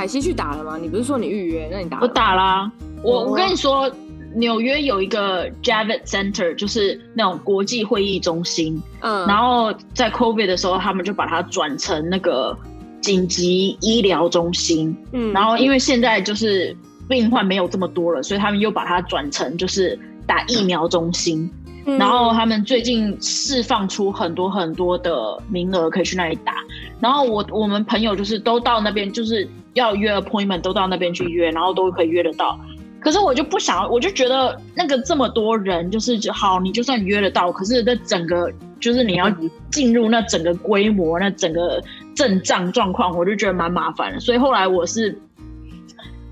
[0.00, 0.78] 凯西去打了吗？
[0.80, 1.68] 你不是说你预约？
[1.70, 2.02] 那你打了？
[2.06, 2.72] 我打啦、啊。
[3.02, 3.86] 我我跟你说，
[4.34, 8.82] 纽约有一个 Javits Center，就是那种国际会议中心。
[9.02, 9.26] 嗯。
[9.26, 12.56] 然后在 COVID 的时候，他们就把它转成那个
[13.02, 14.96] 紧急医疗中心。
[15.12, 15.34] 嗯。
[15.34, 16.74] 然后因为现在就是
[17.06, 21.42] 病患没有这么多了，所以他们又把它转成就是打疫苗中心。
[21.42, 26.52] 嗯然后他们最近释放出很多很多的名额，可以去那里打。
[27.00, 32.58] 然后我我们朋友就是都到那边，就是要约 appointment，都到那边去约，然后都可以约得到。
[33.00, 39.30] 可是我就不想，我就觉得那个这么多人，就是好，你就算约得到，可是那整个就是你要
[39.70, 41.82] 进入那整个规模，那整个
[42.14, 44.20] 阵仗状况，我就觉得蛮麻烦的。
[44.20, 45.18] 所以后来我是，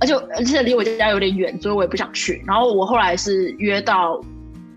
[0.00, 2.42] 而且而且离我家有点远，所以我也不想去。
[2.46, 4.20] 然后我后来是约到。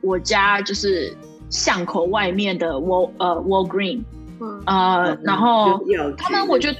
[0.03, 1.15] 我家就是
[1.51, 4.01] 巷口外面的 Wall 呃 Walgreen，
[4.65, 5.79] 呃，然后
[6.17, 6.77] 他们我觉得，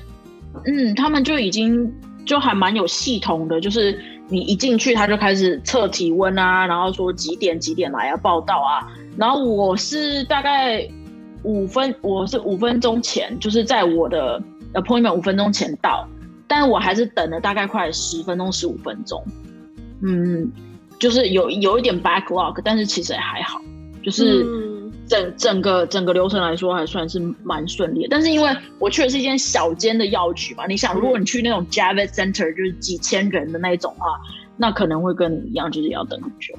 [0.66, 1.92] 嗯，他们就已经
[2.26, 8.88] 就还蛮有系统的，就是你一进去他就开始测体温啊，然后说几点几点来啊报到啊，
[9.18, 10.88] 然后我是大概
[11.44, 14.42] 五分，我是五分钟前，就是在我的
[14.74, 16.08] appointment 五分钟前到，
[16.48, 19.24] 但我还是等了大概快十分钟十五分钟，
[20.02, 20.52] 嗯。
[21.00, 23.60] 就是有有一点 backlog，但是其实也还好，
[24.04, 24.46] 就是、
[25.12, 28.08] 整整个整个流程来说还算是蛮顺利的。
[28.10, 28.50] 但是因为
[28.80, 34.18] 我去的是一间小间的药局嘛，你想如果你去那种 Javits Center 就是几千人的那种话，
[34.56, 36.58] 那可能会跟你一样，就是要等很久。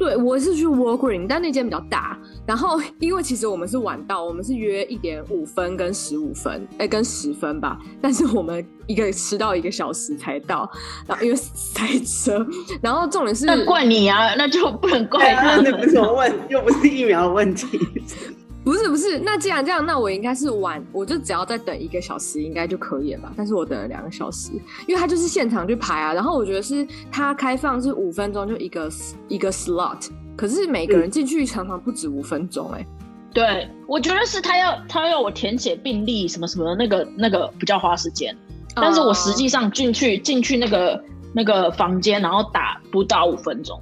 [0.00, 2.18] 对，我是去 Walgreen，但那间比较大。
[2.46, 7.78] 然后，因为其实我们是晚到，我们是约一点五分跟十五分，哎，跟十分吧。
[8.00, 10.66] 但是我们一个迟到一个小时才到，
[11.06, 12.46] 然后因为塞车。
[12.80, 15.56] 然后重点是，那怪你啊，那就不能怪他。
[15.60, 17.78] 那不是我问，又不是疫苗问题。
[18.62, 23.32] 不是不是，那既然这样，那我应该是晚，我就只要再等一个小时，应该就可以了吧？
[23.36, 24.50] 但是我等了两个小时，
[24.86, 26.12] 因为他就是现场去排啊。
[26.12, 28.90] 然后我觉得是他开放是五分钟就一个
[29.28, 32.86] 一个 slot，可是每个人进去常常不止五分钟哎、欸。
[33.32, 38.36] 对，我觉得是他要他要我填写病历什么什么的，那个那个比较花时间。
[38.74, 43.80] 但是我实际上进去进去那个那个房间，然后打不到五分钟。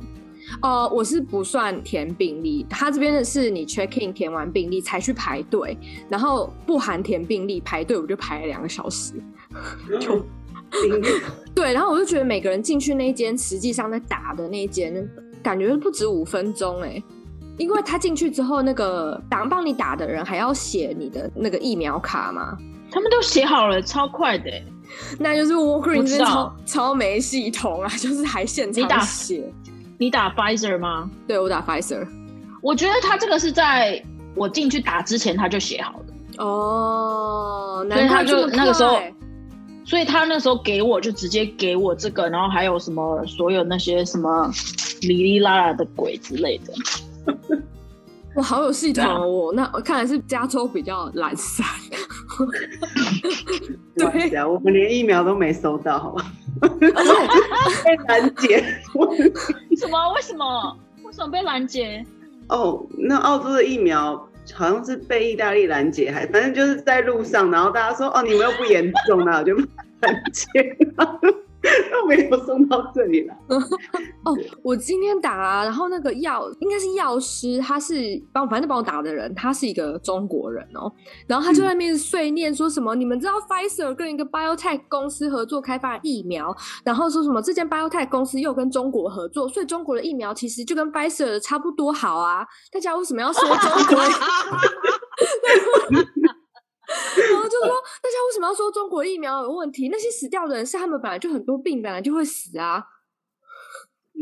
[0.62, 5.76] 哦、呃，我是不算填病历，他这边的是你 check in 填完病历才去排队，
[6.08, 9.14] 然后不含填病历排队，我就排了两个小时。
[10.00, 10.24] 就
[11.54, 15.08] 对，然后我就觉得每个人进去那一间，实际上在打的那一间，
[15.42, 17.02] 感觉不止五分钟哎，
[17.56, 22.56] 因为他进去之后，那个打帮你打的人还要写你的那个疫苗卡嘛，
[22.90, 24.50] 他们都写好了，超快的，
[25.18, 29.50] 那就是 Walgreens 这边超超没系统啊，就是还现场写。
[29.98, 31.10] 你打 Pfizer 吗？
[31.26, 32.06] 对，我打 Pfizer。
[32.62, 34.02] 我觉得他这个是在
[34.34, 39.00] 我进去打之前他就写好的哦，所以他就那个时候，
[39.84, 44.50] 所以他那时候给我就直接给我这个，然后还有什么所有那些什么
[45.02, 46.72] 哩哩啦啦的鬼之类的。
[48.38, 49.52] 哇，好有系统哦！
[49.52, 51.66] 那我看来是加州比较懒散。
[53.98, 56.24] 对呀，我们连疫苗都没收到，好吧？
[56.60, 58.58] 被拦截。
[59.76, 60.12] 什么？
[60.14, 60.78] 为什么？
[61.04, 62.04] 为什么被拦截？
[62.48, 64.14] 哦，那澳洲的疫苗
[64.54, 70.48] 好像是被意大利拦截，还反正就是在路上，然后大家说哦，你们又不严重，那我就拦截。
[71.60, 73.36] 都没有送到这里来。
[74.24, 77.94] 哦，我今天打啊，然后那个药应该是药师，他是
[78.32, 80.92] 帮反正帮我打的人，他是一个中国人哦。
[81.26, 92.46] 然后他就在那边碎念说什么，嗯、你们知道 Pfizer 跟一个 Biotech 公司合作开发疫苗，然后说什么这间 Biotech 公司又跟中国合作，所以中国的疫苗其实就跟 Pfizer 差不多好啊。
[92.72, 93.98] 大家为什么要说中国？
[97.30, 97.68] 然后就说，
[98.02, 99.88] 大家为什么要说中国疫苗有问题？
[99.90, 102.82] 那些死掉的人是他们本来就很多病，本来就会死啊。
[104.14, 104.20] 嗯，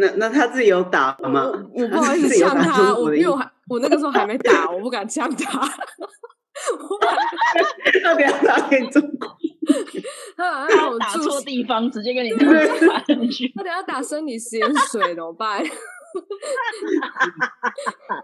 [0.00, 1.44] 那那他自己有打吗？
[1.72, 5.60] 我，我不好意思呛他，我因为我还我那个时候还没打，我不敢呛他。
[8.02, 9.28] 他不要打给中国，
[10.36, 13.50] 他好像打错地方，直接跟你打进去。
[13.54, 15.62] 他等下打生理食盐水怎么办？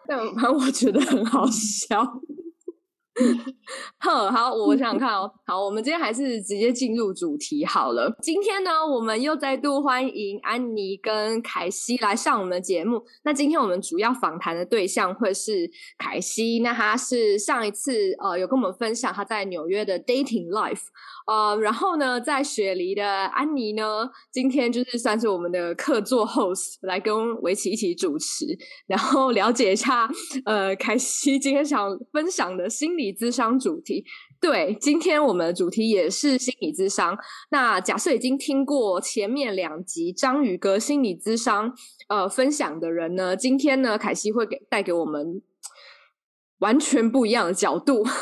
[0.08, 2.04] 但反正我觉得很好笑。
[4.00, 5.30] 哼，好，我想想看哦。
[5.46, 8.12] 好，我们今天还是直接进入主题好了。
[8.20, 13.00] 今天呢，我们又再度欢迎安妮跟凯西来上我们的节目。
[13.22, 20.82] 那今天我们主要访谈的对象会是凯西，那他是上一次呃有跟我们分享他在纽约的 dating life。
[21.26, 28.44] 呃，然后呢，在雪梨的安妮呢，今天就是算是我们的客座 host 来跟维琪一起主持，
[28.86, 30.06] 然后了解一下
[30.44, 34.04] 呃凯西今天想分享的心理理咨商主题。
[34.40, 37.16] 对，今天我们的主题也是心理咨商。
[37.50, 41.72] 那假设已经听过前面两集章鱼哥心理咨商
[42.08, 45.40] 呃分享的人呢，今天呢凯西会给带给我们
[46.58, 48.04] 完全不一样的角度。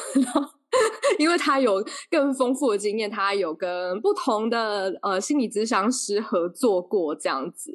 [1.18, 7.70] 因为他有更丰富的经验，他有跟不同的呃心理咨商师合作过这样子。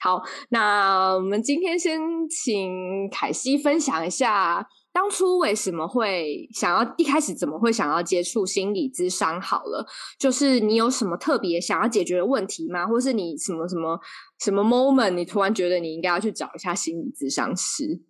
[0.00, 2.00] 好，那我们今天先
[2.30, 9.40] 请凯西分享一下，当初为什么会想要一开始怎么会想要接触心理咨商？
[9.40, 9.86] 好了，
[10.18, 12.86] 就是你有什么特别想要解决的问题吗？
[12.86, 13.98] 或是你什么什么
[14.40, 18.02] 什么 moment，你突然觉得你应该要去找一下心理咨商师？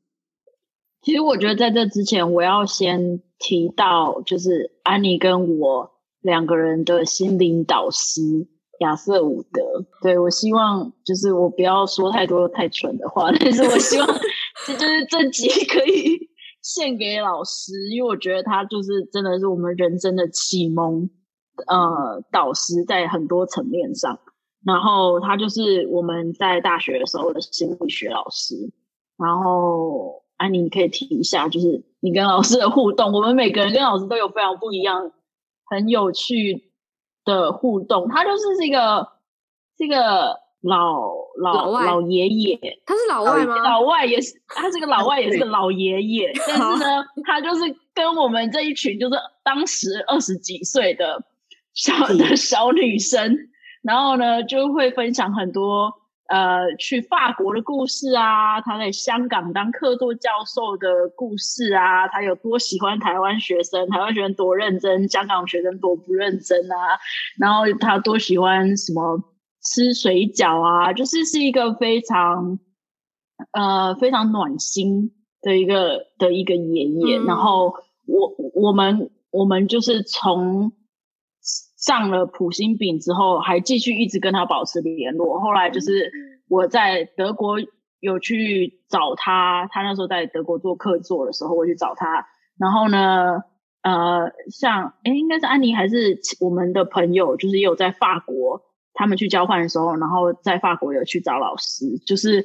[1.02, 5.90] 其实我觉得在这之前，我要先提到，就是安妮跟我
[6.20, 8.20] 两个人的心灵导师
[8.80, 9.62] 亚瑟伍德。
[10.02, 14.06] 对，我希望就是我不要说太多太蠢的话，但是我希望
[14.66, 16.19] 这就是这集可以
[16.74, 21.10] 献给老师，因为我觉得他就是真的是我们人生的启蒙，
[21.66, 24.18] 呃，导师在很多层面上。
[24.64, 28.54] 然后他就是我们在大学的时候的心理学老师，
[29.16, 30.22] 然后。
[30.40, 33.12] 安妮，你可以提一下，就是你跟老师的互动。
[33.12, 35.12] 我们每个人跟老师都有非常不一样、
[35.66, 36.72] 很有趣
[37.26, 38.08] 的互动。
[38.08, 39.06] 他就是这个
[39.76, 43.56] 这个老老老外老爷爷，他是老外吗？
[43.56, 46.32] 老外也是，他这个老外也是个老爷爷。
[46.46, 47.62] 但是呢，他就是
[47.94, 51.22] 跟我们这一群就是当时二十几岁的
[51.74, 53.36] 小的小女生，
[53.82, 55.98] 然后呢就会分享很多。
[56.30, 66.76] 呃，去法国的故事啊，他在香港当客座教授的故事啊，他有多喜欢台湾学生，台湾学生多认真，香港学生多不认真啊，
[67.36, 69.20] 然后他多喜欢什么
[69.62, 72.58] 吃水饺啊，就是是一个非常
[73.52, 75.12] 呃非常暖心
[75.42, 77.18] 的一个的一个爷爷。
[77.18, 77.74] 嗯、然后
[78.06, 80.72] 我我们我们就是从。
[81.82, 85.40] 上了普星饼之后，还继续一直跟他保持联络。
[85.40, 86.12] 后来就是
[86.46, 87.56] 我在德国
[88.00, 92.26] 有去找他，他那时候在德国做客座的时候，我去找他。
[92.58, 93.42] 然后呢，
[93.80, 98.60] 呃，像诶应该是安妮还是我们的朋友，就是也有在法国，
[98.94, 101.98] 他们去交换的时候，然后在法国有去找老师。
[102.06, 102.44] 就是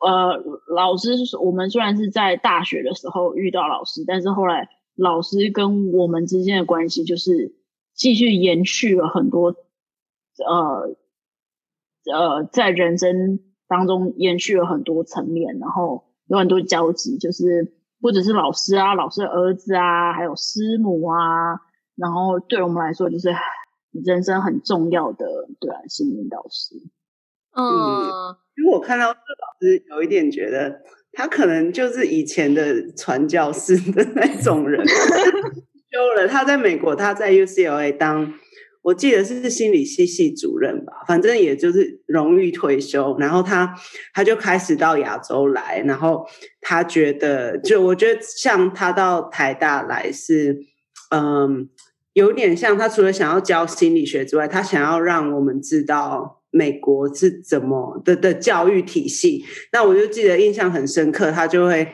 [0.00, 0.36] 呃，
[0.74, 7.56] 老师我们虽然是在大学的时候遇到老师，但是后来老师跟我们之间的关系就是。
[7.98, 9.56] 继续延续了很多，
[10.46, 10.96] 呃，
[12.14, 21.60] 呃，在人生当中延续了很多层面，然后有很多交集，就是不只是老师啊，老师的儿子啊，还有师母啊，
[21.96, 23.32] 然后对我们来说就是
[23.92, 25.26] 人生很重要的，
[25.60, 26.76] 对啊，心灵导师。
[27.56, 27.62] 嗯，
[28.56, 30.80] 因为我看到这老师有一点觉得，
[31.12, 34.86] 他可能就是以前的传教士的那种人。
[34.86, 38.34] 修了，他在美国，他在 UCLA 当，
[38.82, 43.16] 我记得是心理系系主任吧，反正也就是荣誉退休。
[43.18, 43.74] 然后他
[44.12, 46.26] 他就开始到亚洲来，然后
[46.60, 50.58] 他觉得，就我觉得像他到台大来是，
[51.10, 51.70] 嗯，
[52.18, 59.44] 有点像他除了想要教心理学之外，他想要让我们知道美国是怎么的的教育体系。
[59.72, 61.88] 那我就记得印象很深刻，他就会。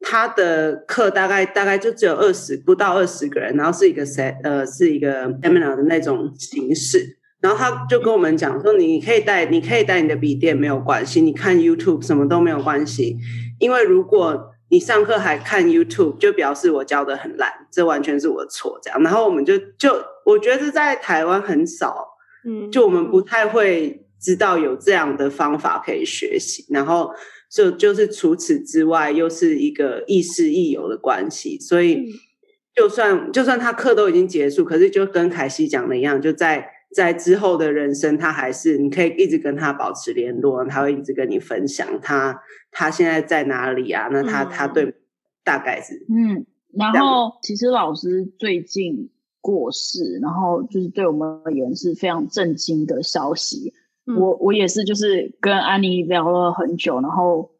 [0.00, 13.16] 他的课大概大概就只有二十不到二十个人，然后是一个谁呃是一个 seminar 的那种形式，然后他就跟我们讲说，你可以带你可以带你的笔电没有关系，你看 YouTube 什么都没有关系，
[13.58, 19.02] 因为如果你上课还看 YouTube，就表示我教的很烂，这完全是我的错这样。
[19.02, 22.06] 然后我们就就我觉得在台湾很少，
[22.44, 27.10] 嗯，就我们不太会知道有这样的方法可以学习，然后。
[27.50, 32.04] 就就是除此之外，又是一个亦师亦友的关系，所以
[32.76, 42.40] 就算就算他课都已经结束，可是就跟凯西讲的一样，就在在之后的人生，他还是你可以一直跟他保持联络，他会一直跟你分享他
[42.70, 44.08] 他现在在哪里啊？
[44.10, 44.94] 那他、嗯、他对
[45.44, 49.10] 大概是嗯，然后其实老师最近
[49.42, 53.74] 过世，然后就是对我们而言是非常震惊的消息。
[54.06, 57.50] 嗯、我我也是，就是跟安妮聊了很久，然后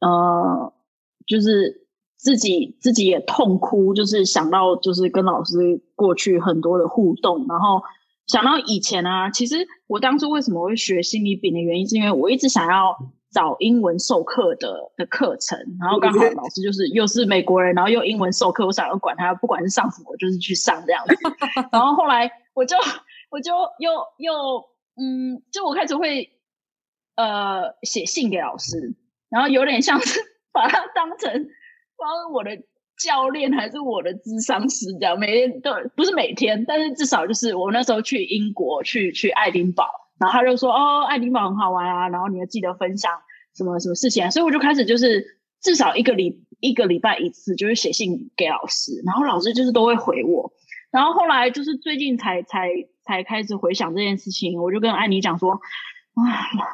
[0.00, 0.72] 呃，
[1.26, 7.82] 就是自己自己也痛哭，就是想到就是跟老师过去很多的互动，然后。
[8.26, 12.96] 想到以前啊，其实我当初为什么会学心理饼的原因，是因为我一直想要
[13.30, 21.14] 找英文授课的的课程，然后刚好老师就是又是美国人，然后又英文授课，我想要管他，不管是上什么，我就是去上这样子。
[21.70, 22.76] 然后后来我就
[23.30, 24.32] 我就又又
[24.96, 26.30] 嗯，就我开始会
[27.16, 28.96] 呃写信给老师，
[29.28, 30.18] 然后有点像是
[30.52, 31.30] 把他当成
[31.96, 32.50] 帮我的。
[33.02, 39.86] 教练还是我的智商师，这样每天都不是每天，但是至少就是我那时候去英国去去爱丁堡，
[40.18, 43.10] 然后他就说哦，爱丁堡很好玩啊，然后你要记得分享
[43.56, 45.24] 什么什么事情啊，所以我就开始就是
[45.60, 50.52] 至少一个礼一个礼拜一次，就是写信给老师，然后老师就是都会回我，
[50.90, 52.68] 然后后来就是最近才才
[53.04, 55.60] 才开始回想这件事情，我就跟安妮讲说。
[56.14, 56.22] 啊，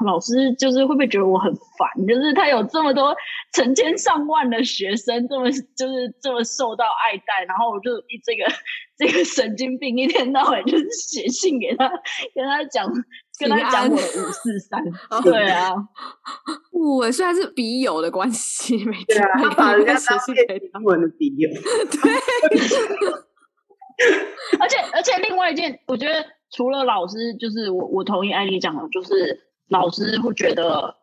[0.04, 1.88] 老师就是会不会觉得我很烦？
[2.06, 3.16] 就是他有这么多
[3.54, 8.44] 成千上万的学生，这么就是这么受到爱戴，然后我就一这个
[8.98, 11.88] 这个神经病一天到晚就是写信给他，
[12.34, 12.86] 跟他讲，
[13.38, 14.84] 跟他讲我的五四三。
[15.22, 15.70] 对啊，
[16.72, 20.34] 我虽然是笔友的关系，没对啊，他把人家当写
[20.74, 21.48] 英文的笔友。
[21.48, 22.12] 对，
[24.60, 26.22] 而且而且另外一件，我觉得。
[26.50, 30.96] 除了老师，就是我，我同意艾丽讲的，就是老师会觉得，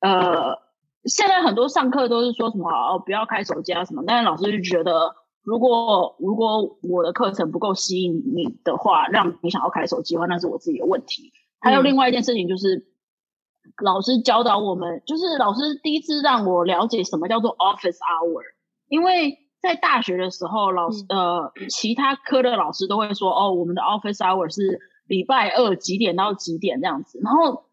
[0.00, 0.58] 呃，
[1.04, 11.32] 现在很多上课都是说什么哦，不要开手机啊什么，但是老师就觉得，如果如果我的课程不够吸引你的话，让你想要开手机的话，那是我自己的问题。
[11.60, 18.42] 还有另外一件事情就是，嗯、老师教导我们，就是老师第一次让我了解什么叫做 office hour，
[18.88, 19.38] 因为。
[19.62, 27.20] 在大学的时候，老师呃，其他科的老师都会说，哦，我们的 office hour 是礼拜二几点到几点这样子。
[27.22, 27.64] 然后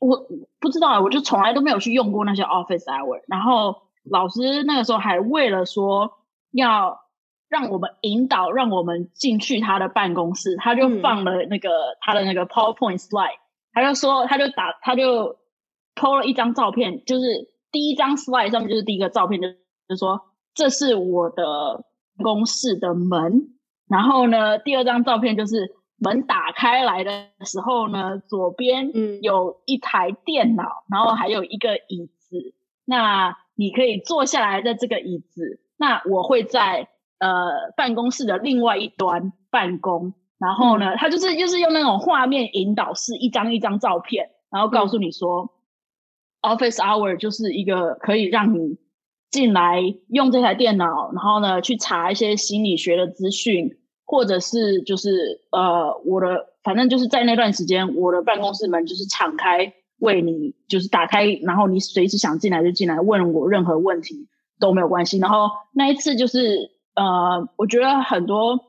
[0.00, 0.26] 我
[0.58, 3.20] 不知道啊，我就从来都没有去用过那些 office hour。
[3.28, 6.12] 然后老师那个时候还为了说
[6.52, 7.00] 要
[7.50, 11.68] 让我们引导，让我们进去他的办公室，他就放了那个
[12.00, 13.36] 他的那个 PowerPoint slide，
[13.74, 15.36] 他就说他就打他就
[15.94, 19.48] po 了一张照片，就是第一张 slide 上面就是第一个照片，就
[19.86, 20.22] 就说。
[20.54, 21.84] 这是我的
[22.22, 23.48] 公室的门，
[23.88, 32.54] 然后呢，第二张照片就是门打开来的时候呢，左边有一台电脑，然后还有一个椅子。
[32.84, 35.60] 那你可以坐下来在这个椅子。
[35.76, 40.14] 那我会在呃办公室的另外一端办公。
[40.38, 45.50] 然后呢，他就是就是用那种画面引导式，一张一张照片，然后告诉你说，
[46.42, 48.78] 嗯，Office Hour 就是一个可以让你。
[49.34, 53.76] 进来用这台电脑，然后呢，去查一些心理学的资讯，
[54.06, 64.28] 或者是就是呃，我的反正就是在那段时间，我的办公室门就是敞开，为你就是打开，然后你随时想进来就进来，问我任何问题
[64.60, 65.18] 都没有关系。
[65.18, 68.66] 然后那一次就是呃，我觉得很多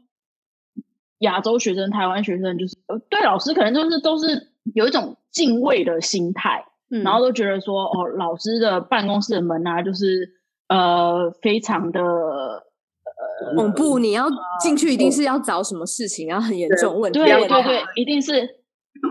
[1.20, 2.76] 亚洲学生、台湾学生就是
[3.12, 10.34] 对老师可能就是都是有一种敬畏的心态，嗯，然后都觉得说哦，老师的办公室的门啊，就是。
[10.68, 14.00] 呃，非常的呃恐怖！
[14.00, 14.28] 你要
[14.60, 17.20] 进去，一定是要找什么事情，然后很严重问题。
[17.20, 18.42] 对对对，一定是，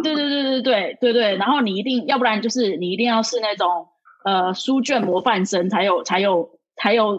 [0.03, 1.37] 对对对对对对对。
[1.37, 3.87] 然后你一定要不然就是你一定要是那种
[4.25, 7.17] 呃书卷模范生，才有才有才有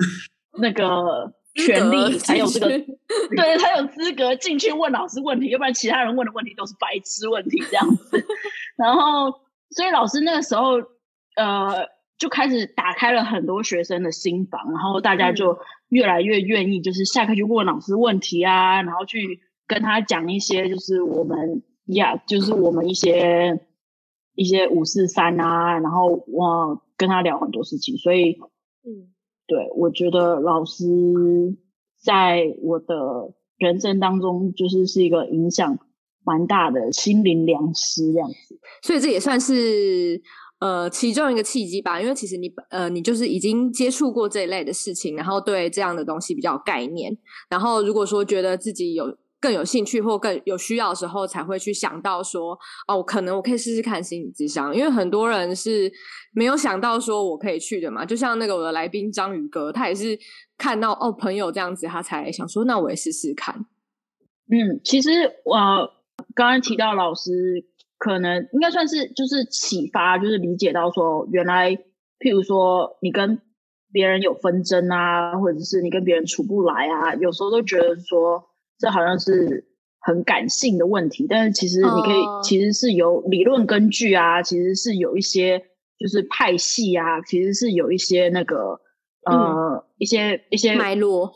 [0.59, 1.31] 那个
[1.65, 5.47] 权利，才有这个对，才有资格进去问老师问题。
[5.47, 8.25] 要不然其他人问的问题都是白痴问题这样子。
[8.75, 9.31] 然后，
[9.69, 10.73] 所以老师那个时候
[11.37, 11.94] 呃。
[12.17, 15.57] 就开始打开了很多学生的心房，然后大家就
[15.89, 23.59] 越来越愿意，就是下课去问老师问题啊，然后去跟他讲一些，就是我们呀，就是我们一些
[24.33, 28.37] 一些五四三啊，然后我跟他聊很多事情，所以，
[28.85, 29.11] 嗯，
[29.45, 30.85] 对，我觉得老师
[32.01, 35.77] 在我的人生当中，就是是一个影响
[36.23, 40.21] 蛮大的心灵良师这样子，所以这也算是。
[40.59, 47.15] 呃，其中一个契机吧，因为其实你呃，你就是已经接触过这一类的事情，然后对这样的东西比较有概念，
[47.49, 52.57] 然后如果说觉得自己有更有兴趣或更有需要的时候，才会去想到说，
[52.87, 55.91] 哦，可能我可以试试看心理咨商，因为很多人是
[56.33, 60.17] 没有想到说我可以去的嘛，就像那个我的来宾章鱼哥，他也是
[60.57, 63.65] 看到哦朋友这样子，他才想说，那我也试试看。
[64.49, 65.09] 嗯，其实
[65.43, 65.91] 我。
[66.33, 67.65] 刚刚提到老师
[67.97, 71.75] 可能应该算是就是启发，就是理解到说，原来
[72.19, 73.39] 譬如说你跟
[73.91, 78.43] 别人有纷争啊，或者是你跟别人处不来啊，有时候都觉得说
[78.77, 79.65] 这好像是
[79.99, 85.59] 很感性的问题，但是其实你可以、哦、其实是有理论根据啊，其实是有一些
[85.97, 88.79] 就是派系啊，其实是有一些那个
[89.25, 91.33] 呃、嗯、一些一些脉络。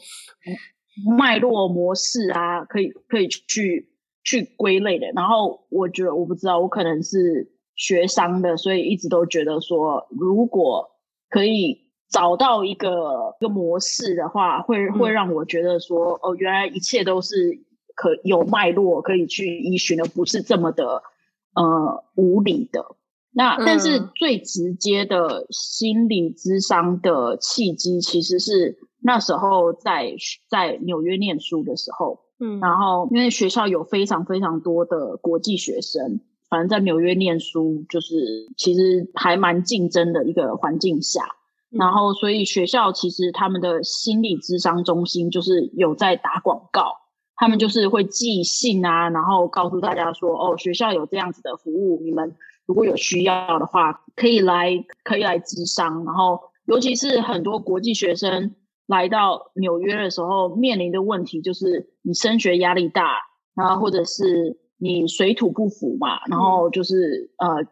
[1.17, 3.89] 脉络模式啊，可以可以去
[4.23, 5.07] 去归类的。
[5.15, 10.89] 然后我觉得我不知道，我可能是学商的，所以一直都觉得说，如果
[11.29, 17.59] 可以找到一个一个模式的话，会会让我觉得说，哦，原来一切都是
[17.95, 21.03] 可有脉络可以去依循的，不是这么的
[21.55, 22.95] 呃无理的。
[23.31, 28.79] 那但是最直接的心理咨商的契机，其实是。
[29.01, 30.13] 那时候在
[30.49, 41.21] 在纽约念书的时候，嗯，然后因为学校有非常非常多的国际学生，反正在纽约念书就是其实还蛮竞争的一个环境下，
[41.71, 46.93] 嗯，然后所以学校其实他们的心理咨商中心就是有在打广告，
[47.35, 58.55] 他们就是会寄信啊，然后告诉大家说，哦，学校有这样子的服务，你们如果有需要的话，可以来可以来咨商，然后尤其是很多国际学生。
[58.89, 63.17] 来到纽约的时候，面临的问题就是你升学压力大，
[63.53, 67.67] 然后或者是你水土不服嘛，然后就是呃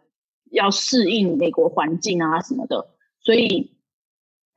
[0.51, 3.71] 要适应美国环境啊什么的，所以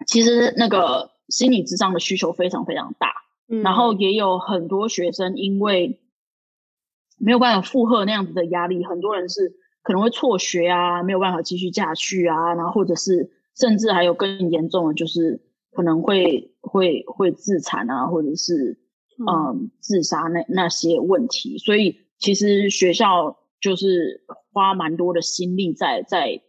[0.07, 3.11] 其实那个心理咨商的需求非常非常大，
[3.49, 5.99] 嗯，然后也有很多学生因为
[7.17, 15.41] 没有办法负荷那样子的压力，很多人是可能会辍学啊，没有办法继续下去啊，然后或者是甚至还有更严重的就是。
[15.73, 18.79] 可能会会会自残啊，或者是
[19.19, 26.43] 嗯自杀那那些问题，所以其实学校就是花蛮多的心力在在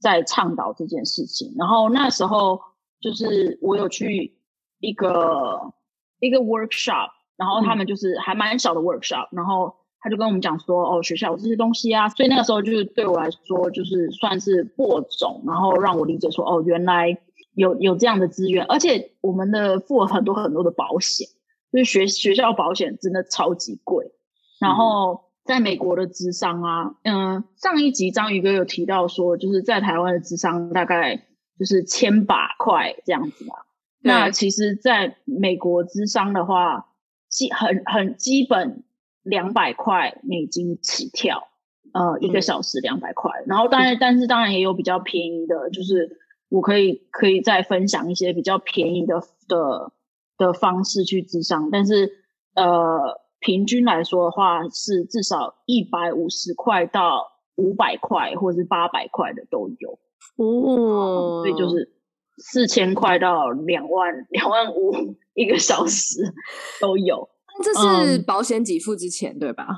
[0.00, 1.54] 在倡导这件事情。
[1.58, 2.60] 然后那时候
[3.00, 4.38] 就是我有去
[4.80, 5.72] 一个
[6.18, 17.18] 一个 workshop，然后他们就是还蛮小的 workshop，然后他就跟我们讲说哦，学校有这些东西啊，所以那个时候就是对我来说就是算是播种，然后让我理解说哦，原来。
[17.54, 21.28] 有有这样的资源，而且我们的付了很多很多的保险，
[21.70, 24.10] 就是学学校保险真的超级贵。
[24.58, 31.26] 然后在美国的智商啊，嗯，上一集章鱼哥有提到说，就是在台湾的智商大概
[31.58, 33.54] 就是千把块这样子嘛。
[34.00, 36.86] 那其实在美国智商的话，
[37.28, 38.82] 基很很基本
[39.22, 41.48] 两百块美金起跳，
[41.92, 43.30] 呃，一个小时两百块。
[43.46, 46.21] 然后当然，但是当然也有比较便宜的，就是。
[46.52, 49.90] 我可以可以再分享一些比较便宜的的
[50.36, 52.12] 的方式去咨商，但是
[52.54, 59.98] 呃，平均来说的话是至少一百五十块到五百块，或者是八百块的都有
[60.36, 61.90] 哦，所以就是
[62.36, 66.20] 四千块到两万两万五一个小时
[66.82, 67.30] 都有。
[67.64, 69.68] 这是保险给付之前、嗯、对吧？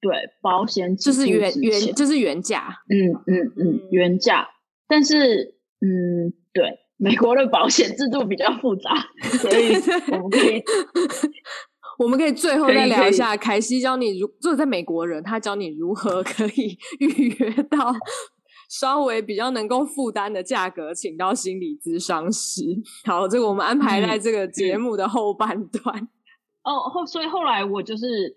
[0.00, 4.46] 对，保险就是原原就是原价，嗯嗯嗯，原价，
[4.86, 5.55] 但是。
[5.80, 6.64] 嗯，对，
[6.96, 8.90] 美国的保险制度比较复杂，
[9.38, 9.74] 所以
[10.12, 10.62] 我们可以，
[11.98, 13.36] 我们可以最后再聊一下。
[13.36, 17.92] 凯西教你如，就是在美国人，他教你如何可以 预约到
[18.70, 22.62] 稍微比较能够负担的价格，请到心理咨商师。
[23.04, 25.94] 好，这个我们安排在这个节目的后半段。
[26.62, 28.36] 嗯、 哦，后所以后来我就是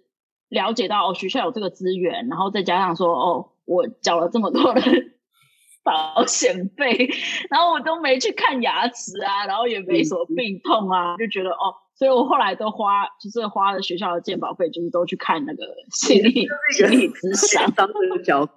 [0.50, 4.82] 了解到哦，学校有这个资源，然后再加上说哦，我缴了这么多的。
[5.90, 7.10] 保险费，
[7.50, 17.72] 然后我都没去看牙齿啊，然后也没什么病痛啊，嗯、就觉得哦，所以我后来都花，就是花了学校的健保费，就是都去看那个心理心理咨商。
[17.72, 18.54] 当这个角度，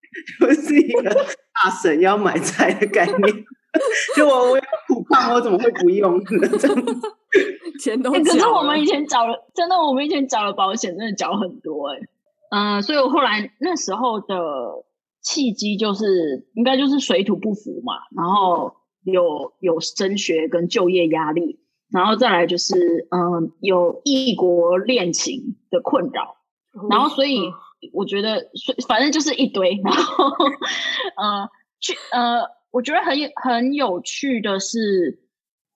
[0.40, 3.44] 就是一个大神要买菜的概念。
[4.16, 6.48] 就我我有苦胖，我怎么会不用呢？
[6.58, 6.84] 这样
[7.78, 8.24] 钱都、欸。
[8.24, 12.08] 可是我们以前缴了，真的，我们以前缴了保险，真的缴很多哎、欸。
[12.50, 14.86] 嗯、呃，所以我后来那时候的。
[15.22, 21.60] 契机就是应该就是水土不服嘛，然后有有升学跟就业压力，
[21.92, 26.36] 然后再来就是嗯有异国恋情的困扰，
[26.88, 27.38] 然后所以
[27.92, 28.46] 我觉得
[28.88, 30.24] 反正就是一堆，然后
[31.16, 31.48] 呃
[31.80, 35.20] 去呃我觉得很很有趣的是，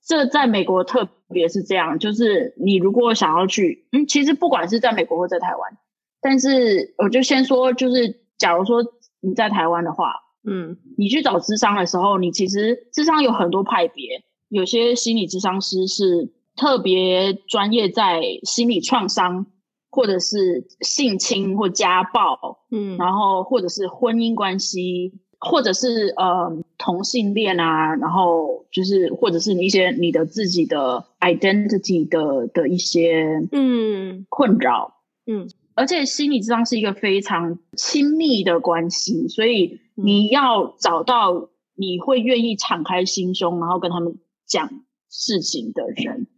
[0.07, 5.78] 这在美国特别是这样，就是你如果想要去嗯，其实不管是在美国或在台湾，
[6.22, 8.83] 但是我就先说就是假如说。
[9.24, 10.14] 你在台湾的话，
[10.46, 19.46] 嗯，你去找智商的时候，你其实智商有很多派别，有些心理咨商师是特别专业在心理创伤
[19.90, 34.26] 或者是性侵或家暴，嗯，然后或者是婚姻关系，或者是呃同性恋啊，然后就是或者是一些你的自己的 identity 的的一些嗯。
[34.28, 34.94] 困扰，
[35.26, 44.70] 嗯，而且心理咨商是一个非常亲密的关系，所以你要找到你会愿意敞开心胸，然后跟他们讲
[45.10, 46.28] 事情的人。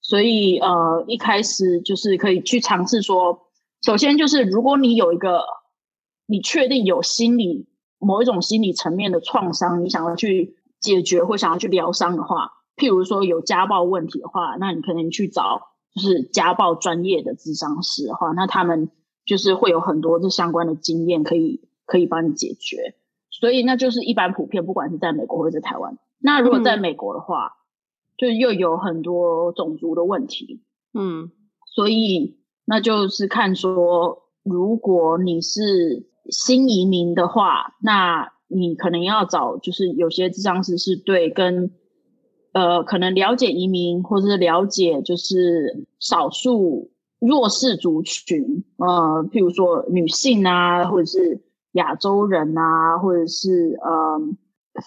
[0.00, 3.48] 所以，呃，一开始就是可以去尝试说，
[3.82, 5.40] 首先就是如果你有一个，
[6.26, 7.66] 你确定有心理
[7.98, 15.62] 某一种心理层面的创伤，你想要去解决或想要去疗伤的话，譬如说有家暴问题的话，那你可能去找
[15.94, 18.90] 就是家暴专业的智商师的话，那他们
[19.24, 22.94] 就是会有很多这相关的经验可以可以帮你解决。
[23.30, 25.98] 所以那就是一般普遍，不管是在美国或者在台湾。
[26.18, 27.60] 那如果在美国的话，嗯
[28.16, 31.32] 就又有很多种族的问题，嗯，
[31.66, 41.72] 所以那就是看说，如果你是新移民的话，那你可能要找，就是有些智商师是对跟
[42.54, 46.90] 呃，可能了解移民或者是了解就是少数
[47.20, 54.18] 弱势族群，呃，譬如说女性啊，或者是亚洲人啊，或者是呃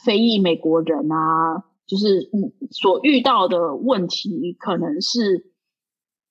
[0.04, 1.64] 非裔美国人啊。
[1.88, 5.46] 就是嗯，所遇到的问题可能是，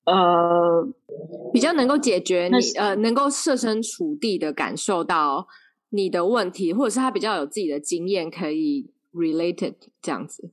[0.05, 0.87] 呃，
[1.51, 5.49] 比较能够解决你呃，能够设身处地的感受到
[5.89, 10.51] 你的问题，或者是他比较有自己的经验可以 related 这样子。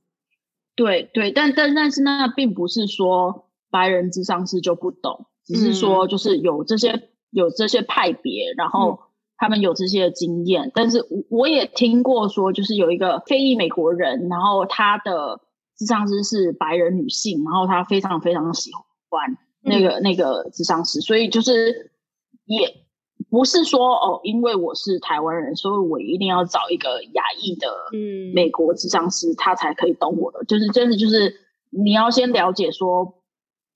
[0.76, 8.90] 对对，但但但是那并不是说白人智商是就不懂，只是说就是有这些、嗯、有这些派别，然后。
[8.90, 8.98] 嗯
[9.36, 15.40] 他们有这些经验，但是我也听过说，就是有一个非裔美国人，然后他的
[15.76, 18.70] 智商师是白人女性，然后他非常非常喜
[19.10, 21.90] 欢那个、嗯、那个智商师，所以就是
[22.46, 22.83] 也
[23.34, 27.66] 不是说哦，因为我是台湾人，所以我一定要找一个亚裔的
[28.32, 30.44] 美国咨商师，他才可以懂我的。
[30.44, 31.34] 就是真的就是
[31.70, 33.14] 你要先了解说，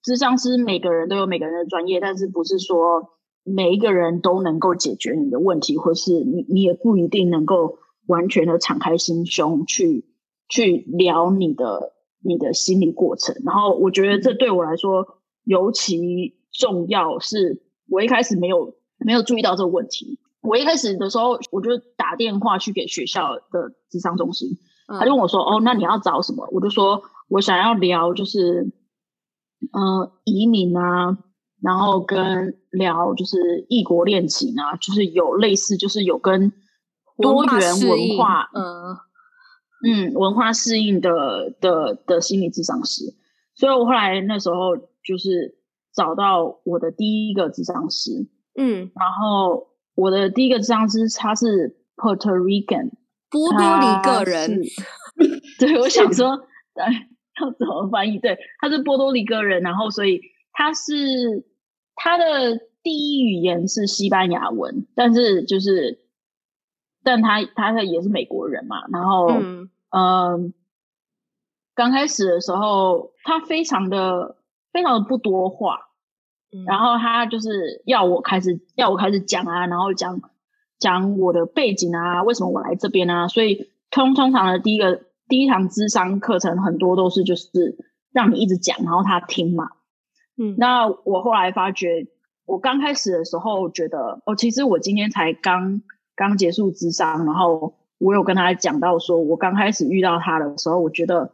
[0.04, 3.10] 咨商师每个人都有每个人的专业，但是不是说。
[3.50, 10.04] 每一个人都能够解决你的问题，或是你你也不一定能够完全的敞开心胸去
[10.50, 13.34] 去聊你的你的心理过程。
[13.46, 15.06] 然后我觉得这对我来说
[15.44, 20.18] 尤其重要，是我一开始没有没有注意到这个问题。
[20.40, 24.50] 我一开始的时候，我就打电话去给学校的智商中心，
[24.87, 28.72] 他就问我说：“哦，那你要找什么？”我就说：“我想要聊，就是
[29.72, 31.18] 嗯、呃，移民啊。”
[31.61, 36.52] 然后跟聊就是异国恋情啊，就是有类似，就是有跟
[37.20, 38.96] 多元文化，嗯
[39.84, 43.02] 嗯，文化适应的的的心理智商师。
[43.56, 45.58] 所以我后来那时候就是
[45.92, 52.90] 找到我的第一个智商师，嗯，然后我的第一个咨商师他是 Puerto Rican
[53.30, 54.61] 波多黎各人，
[55.58, 56.30] 对，我想说，
[56.74, 57.08] 哎
[57.40, 58.18] 要怎么翻译？
[58.18, 60.20] 对，他是波多黎各人，然后所以。
[60.61, 61.46] 他是
[61.94, 66.00] 他的第一语言是西班牙文，但是就是，
[67.04, 70.52] 但他他也是美国人嘛，然后嗯，呃，
[71.76, 74.38] 刚开始的时候他非常的
[74.72, 75.88] 非常的不多话，
[76.52, 80.20] 嗯，然后他就是要我开始要我开始讲啊，然后讲
[80.78, 87.76] 讲我的背景啊，为什么我来这边啊，所以通通常的第一个第一堂智商课程很多都是就是
[88.12, 89.70] 让你一直讲，然后他听嘛。
[90.37, 92.06] 嗯，那我后来发觉，
[92.46, 95.82] 我刚开始的时候觉得，哦，其实我今天才刚
[96.14, 101.32] 刚结束智商，然后我有跟他讲到说，我刚开始遇到他的时候，我觉得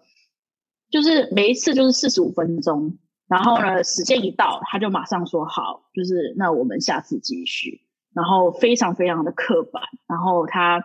[0.90, 2.96] 就是每一次就是四十五分钟，
[3.28, 7.82] 然后呢，时间一到，他就马上说好，就是那我们下次继续，
[8.14, 10.84] 然后非常非常的刻板，然后他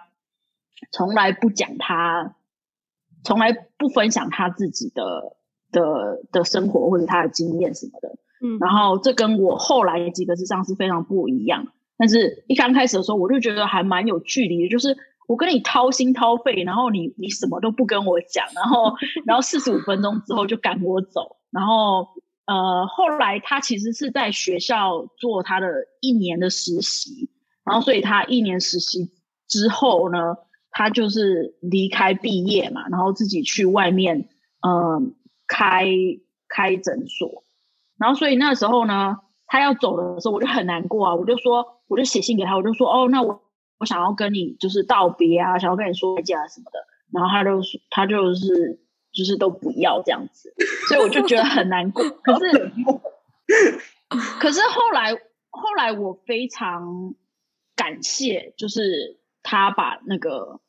[0.92, 2.36] 从来不讲他，
[3.24, 5.36] 从来不分享他自己的。
[5.72, 8.10] 的的生活或者他的经验什么的，
[8.42, 11.68] 嗯，然后这跟我后来几个咨商是非常不一样。
[11.96, 14.98] 但是一刚开始的时候，我就觉得还蛮有距离的，就是
[15.28, 18.96] 我跟你掏心掏肺，然后你你什么都不跟我讲，然后
[19.28, 22.08] 然后四十五分钟之后就赶我走，然后
[22.50, 25.68] 呃后来他其实是在学校做他的
[26.02, 27.30] 一年的实习，
[27.64, 29.12] 然后所以他一年实习
[29.48, 30.36] 之后呢，
[30.72, 34.30] 他就是离开毕业嘛，然后自己去外面，
[34.68, 35.14] 嗯、
[35.48, 35.86] 开
[36.48, 37.44] 开诊所，
[38.00, 43.44] 然后所以那时候呢，他要走的时候，我就很难过啊，我就说，我就写信给他，我就说，哦，那我
[43.78, 46.80] 我想要跟你就是道别啊，想要跟你说再见啊什么的，
[47.14, 48.80] 然后他就他就是
[49.12, 50.54] 就是都不要这样子，
[50.88, 52.04] 所以我就觉得很难过。
[52.10, 52.72] 可是
[54.40, 55.14] 可是后来
[55.50, 57.14] 后来我非常
[57.76, 60.60] 感谢，就是他把那个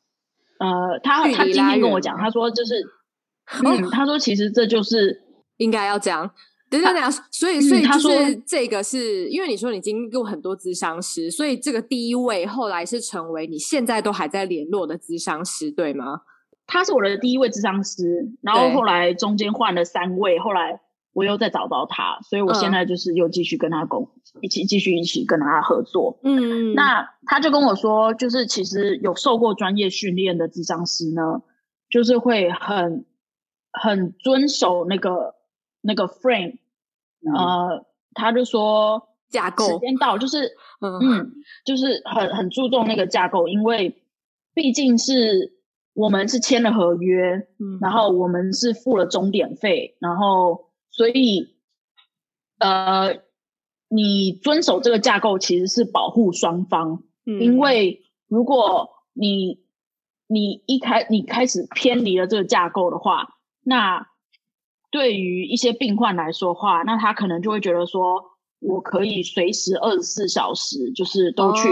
[0.59, 2.81] 呃，他他今天跟我讲，他说就是，
[3.63, 5.21] 嗯，他说其实这就是
[5.57, 6.31] 应该要这样。
[6.69, 16.21] 等等等，所以所以就是这个是因为你说你经历过很多咨商师，所以这个第一位后来是成为你现在都还在联络的咨商师，对吗？
[16.71, 20.79] 他是我的第一位智商师，然后后来中间换了三位，后来
[21.11, 26.17] 我又再找到他，所以我现在就是又继续跟他共、嗯、一起继续一起跟他合作。
[26.23, 31.41] 嗯，那他就跟我说，就是其实有受过专业训练的智商师呢，
[31.89, 33.05] 就是会很
[33.73, 35.35] 很遵守那个
[35.81, 36.59] 那个 frame。
[37.19, 40.45] 嗯、呃，他就说架构时间到，就是
[40.79, 41.31] 嗯嗯，
[41.65, 44.01] 就是很很注重那个架构，因为
[44.53, 45.51] 毕竟是
[45.93, 51.55] 我们是签了合约，嗯，然后我们是付了终点费，然后所以
[52.59, 53.21] 呃，
[53.89, 59.65] 你遵守这个架构其实是保护双方，嗯，因为如果你
[60.27, 63.27] 你一开你开始偏离了这个架构的话，
[63.63, 64.07] 那
[64.89, 68.30] 对于一些病患来说话，那他可能就会觉得说，
[68.61, 71.67] 我可以随时二十四小时，就是都去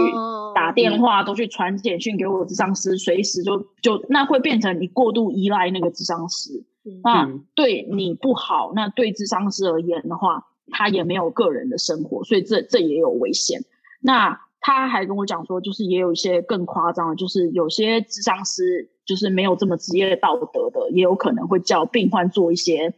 [0.54, 8.72] 打电话，oh, 都去传简讯给我智商师，随时就就那会变成你过度依赖那个智商师，嗯、那对你不好。
[8.74, 13.60] 那对智商师而言的话，他也没有个人的生活，所以这这也有危险。
[14.00, 22.94] 那他还跟我讲说，就是也有一些更夸张的，就是有些智商师就是没有这么职业道德的，也有可能会叫病患做一些。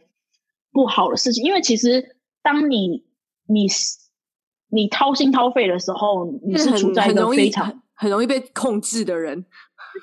[0.71, 3.03] 不好的事情，因为其实当你
[3.47, 3.67] 你
[4.69, 9.45] 你掏心掏肺的时候，你是处在一个非常很，很容易被控制的人，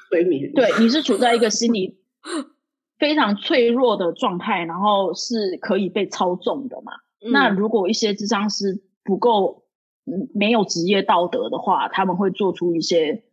[0.08, 0.52] 催眠。
[0.52, 1.98] 对，你是处在一个心理
[2.98, 6.92] 非常脆弱的状态，然后是可以被操纵的嘛。
[7.24, 9.64] 嗯、那如果一些智商师不够
[10.06, 13.24] 嗯没有职业道德的话，他们会做出一些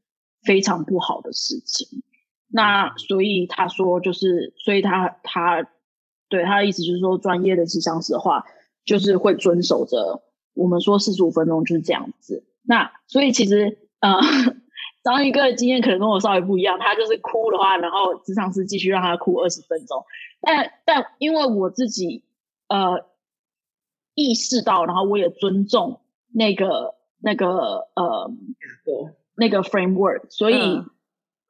[0.44, 2.04] 非常不好的事情。
[2.50, 5.68] 那所以他说，就是所以他他。
[6.30, 8.44] 对，他的意思就是说，专业的智商师的话，
[8.88, 10.24] 就是会遵守着
[10.56, 12.44] 我们说四十五分钟就是这样子。
[12.64, 14.18] 那所以其实呃，
[15.04, 20.04] 章鱼哥的经验可能跟我稍微不一样，他就是哭的话，然后职场师继续让他哭二十分钟。
[20.42, 22.24] 但但因为我自己
[22.70, 23.06] 呃
[24.16, 26.00] 意识到，然后我也尊重
[26.34, 28.32] 那个那个呃
[29.36, 30.82] 那个 framework，所以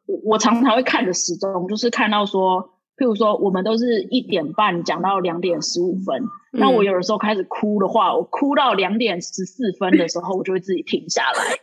[0.08, 2.73] 我我常常会看着时钟，就是看到说。
[2.98, 11.60] 譬如说，我们都是一点半讲到两点十五分，那、嗯、我有的时候开始哭的话，我哭到两点十四分的时候，我就会自己停下来，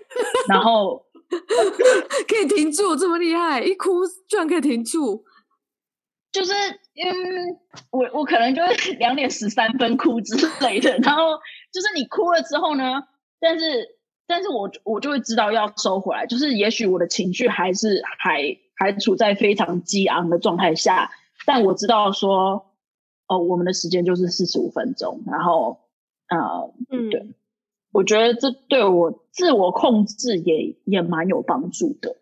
[0.48, 1.04] 然后
[2.28, 5.24] 可以停住，这么厉害，一哭居然可以停住，
[6.30, 7.58] 就是嗯，
[7.90, 11.32] 我我可能就会 两点十三分哭之类的，然后
[11.72, 13.02] 就是你哭了之后呢，
[13.40, 13.64] 但是
[14.28, 21.10] 但是我我就会知道要收回来，就是也许我的情绪还是还还处在非常激昂的状态下。
[21.46, 22.66] 但我知道说，
[23.26, 25.78] 哦，我们的时间就是四十五分钟，然后，
[26.28, 26.38] 呃，
[26.90, 27.34] 嗯，对，
[27.92, 32.16] 我觉得这对我自我控制也也蛮有帮助的。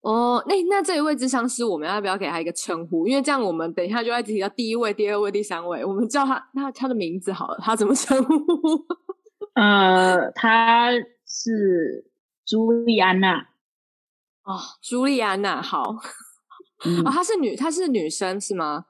[0.00, 3.06] 哦，那那这一位智商师，我们要不要给他一个称呼？
[3.08, 8.34] 因为这样我们等一下就要提到第一位、第二位、第三位，我们叫他那他的名字好了，他怎么称呼？
[9.54, 10.92] 呃，他
[11.26, 12.06] 是
[12.46, 13.48] 朱莉安娜。
[14.44, 15.96] 哦，朱莉安娜，好。
[16.84, 18.86] 嗯、哦，她是女，她是女生是吗？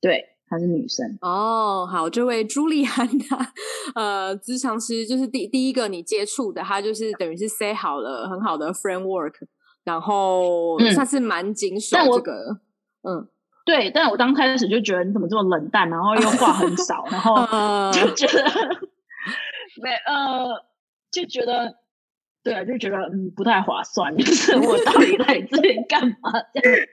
[0.00, 1.18] 对，她是女生。
[1.20, 3.52] 哦，好，这位朱莉安娜，
[3.94, 9.34] 呃，咨商师就是第第一个你接触的，她就是等于是 say 好了很好的 framework，
[9.84, 12.60] 然后算是蛮谨守这个，
[13.02, 13.28] 嗯，
[13.64, 17.36] 对，但我刚开始就觉得你怎么这么冷淡，然后又话很少，然后
[17.92, 18.44] 就觉得
[19.82, 20.64] 没呃，
[21.10, 21.76] 就觉得
[22.42, 26.88] 对，就觉得嗯不太划算，就是我到底来这里干嘛这样。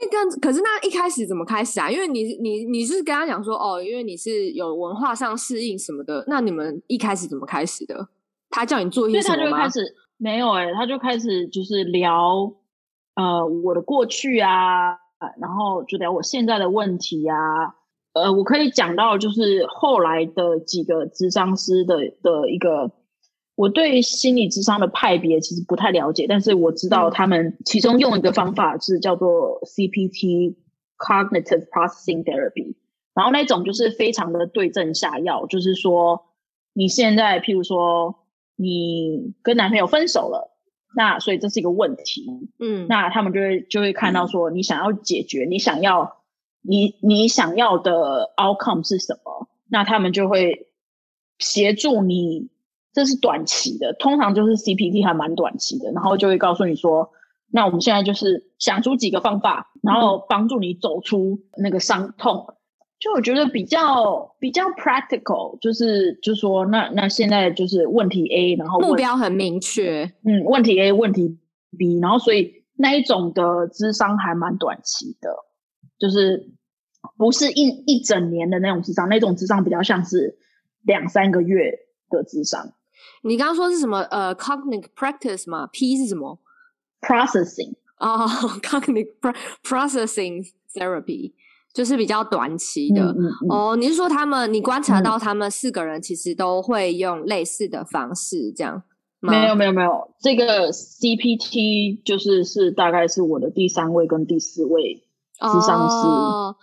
[0.00, 1.90] 那这样子，可是那一开始怎么开始啊？
[1.90, 8.08] 因为你你你是跟他讲说哦，因为你是有文化上适应什么的，那你们一开始怎么开始的？
[8.50, 9.50] 他叫你做一些什么吗？
[9.50, 12.52] 他就开始没有哎、欸，他就开始就是聊
[13.14, 14.96] 呃我的过去啊，
[15.40, 17.36] 然后就聊我现在的问题啊，
[18.12, 22.92] 呃，我可以讲到就是后来的几个智商师的的一个。
[23.58, 32.76] 我对心理智商的派别其实不太了解，但是我知道他们其中用一个方法是叫做 CPT（Cognitive Processing Therapy），
[33.14, 36.26] 然后那种就是非常的对症下药，就是说
[36.72, 38.14] 你现在譬如说
[38.54, 40.56] 你跟男朋友分手了，
[40.94, 42.26] 那所以这是一个问题，
[42.60, 46.18] 嗯，那他们就会就会看到说你想要解决，你想要
[46.62, 50.68] 你你想要的 outcome 是什么，那他们就会
[51.40, 52.50] 协助你。
[52.98, 57.08] 这是短期的，通常就是 CPT 还蛮短期的，然后就会告诉你说，
[57.48, 62.44] 那我们现在就是想出几个方法，然后帮助你走出那个伤痛。
[62.48, 62.54] 嗯、
[62.98, 71.38] 就我觉得比较比较 practical，就是就是说，那那现在就是问题 A，然后目标很明确，嗯，问题 A，问题
[71.78, 75.30] B，然后所以那一种的智商还蛮短期的，
[76.00, 76.50] 就是
[77.16, 80.36] 不是一一整年的那种智商，那种智商比较像是
[80.82, 81.78] 两三个月
[82.10, 82.72] 的智商。
[83.22, 84.00] 你刚刚说是什么？
[84.10, 86.38] 呃，cognitive practice 吗？P 是什么
[87.00, 89.08] ？processing 哦、oh,，cognitive
[89.62, 91.32] processing therapy
[91.72, 93.02] 就是比较短期的。
[93.02, 94.52] 哦、嗯嗯嗯，oh, 你是说他们？
[94.52, 98.82] 你观察到他们四个人其实都会用类似的方式这样
[99.20, 99.32] 吗？
[99.32, 100.14] 没有，没有，没有。
[100.20, 104.94] 这个 CPT 就是是大概是我的第三位跟第四位
[105.40, 106.06] 智商师。
[106.06, 106.54] Oh.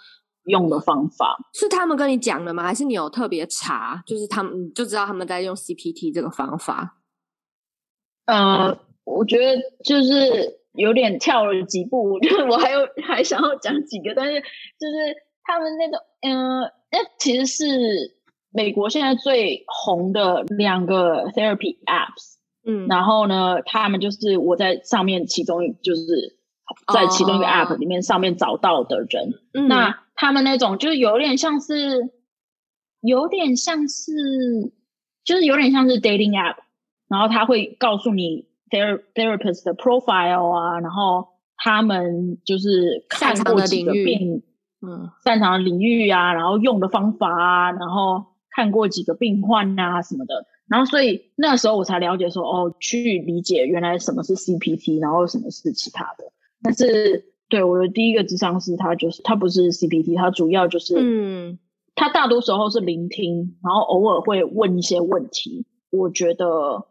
[0.45, 2.63] 用的方法是他们跟你讲的吗？
[2.63, 4.03] 还是你有特别查？
[4.05, 6.97] 就是他们就知道他们在用 CPT 这个方法。
[8.25, 17.65] 呃，我觉得就是有点跳了几步， 就是我还有还想要讲几个，但是就是他们那个，嗯、呃，那其实是
[18.51, 26.37] 美国现在最红的两个 therapy apps，嗯，然后呢，他们就是我在上面其中就是
[26.93, 30.04] 在其中一个 app 里面上面找到的人，嗯、那。
[30.15, 32.09] 他们那种就是有点像是，
[33.01, 34.13] 有点像是，
[35.25, 36.55] 就是有点像是 dating app，
[37.09, 44.41] 然后他会告诉你 ther therapist 的 profile 啊，然后他们就是看过几个病，
[44.81, 56.31] 嗯，擅长的领域啊，然后用的方法啊，然后看过几个病患啊什么的，然后所以那时候我才了解说，哦，去理解原来什么是 CPT，然后什么是其他的，
[56.63, 57.34] 但是。
[57.47, 61.59] 对，我的第一个智商是，他就是他不是 CPT，他主要就是，嗯，
[61.93, 65.67] 他大多时候是聆听，然后偶尔会问一些问题。
[65.91, 66.87] 我觉得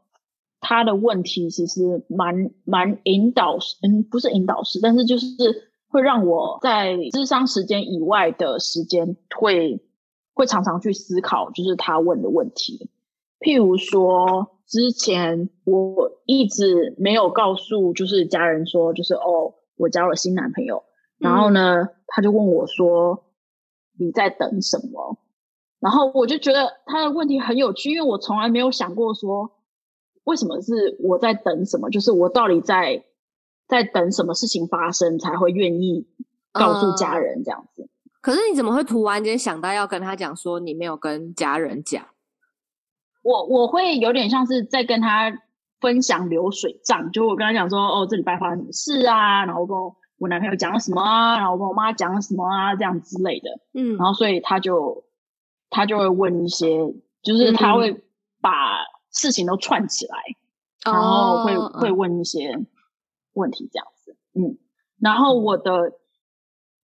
[0.60, 5.26] 他的问题其实蛮蛮引导，嗯，不是引导式，但是就是
[5.88, 9.82] 会让我在智商时间以外的时间会
[10.34, 12.88] 会常常去思考，就是他问的问题。
[13.40, 19.54] 譬如说，之前我一直没有告诉就是家人说，就是哦。
[19.76, 20.84] 我交了新男朋友，
[21.18, 23.24] 然后呢，嗯、他就问我说
[23.98, 25.18] ：“你在等什么？”
[25.80, 29.50] 然后我就觉得他的问题很有趣，因为我从来没有想过说，
[30.24, 31.90] 为什么是我在等什么？
[31.90, 33.04] 就是我到底在
[33.68, 36.06] 在等什么事情发生才会愿意
[36.52, 37.82] 告诉家人这样子？
[37.82, 37.88] 呃、
[38.20, 42.06] 可是你怎么会突然间想到要跟他讲说你没有跟家人讲？
[43.22, 45.42] 我我会有点像是在跟他。
[45.84, 49.44] 分享流水账，就我跟他讲说，哦，这礼拜发生什么事啊？
[49.44, 49.76] 然后跟
[50.18, 51.36] 我男朋友讲了什么啊？
[51.36, 52.74] 然后跟我妈讲了什么啊？
[52.74, 53.50] 这样之类的。
[53.74, 55.04] 嗯，然后所以他就
[55.68, 58.02] 他就会问一些，就是他会
[58.40, 58.78] 把
[59.12, 60.16] 事情都串起来，
[60.86, 62.58] 嗯、然后会、哦、会问一些
[63.34, 64.16] 问题这样子。
[64.32, 64.56] 嗯，
[64.98, 65.92] 然后我的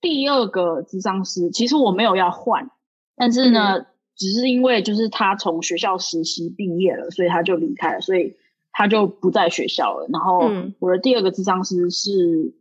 [0.02, 2.70] 第二个智商师，其实我没有要换，
[3.16, 8.36] 但是呢，嗯、只是因为就是他从学校实习毕业了，所以他就离开了，所以。
[8.80, 10.06] 他就不在学校了。
[10.10, 12.54] 然后我的第二个智商师是，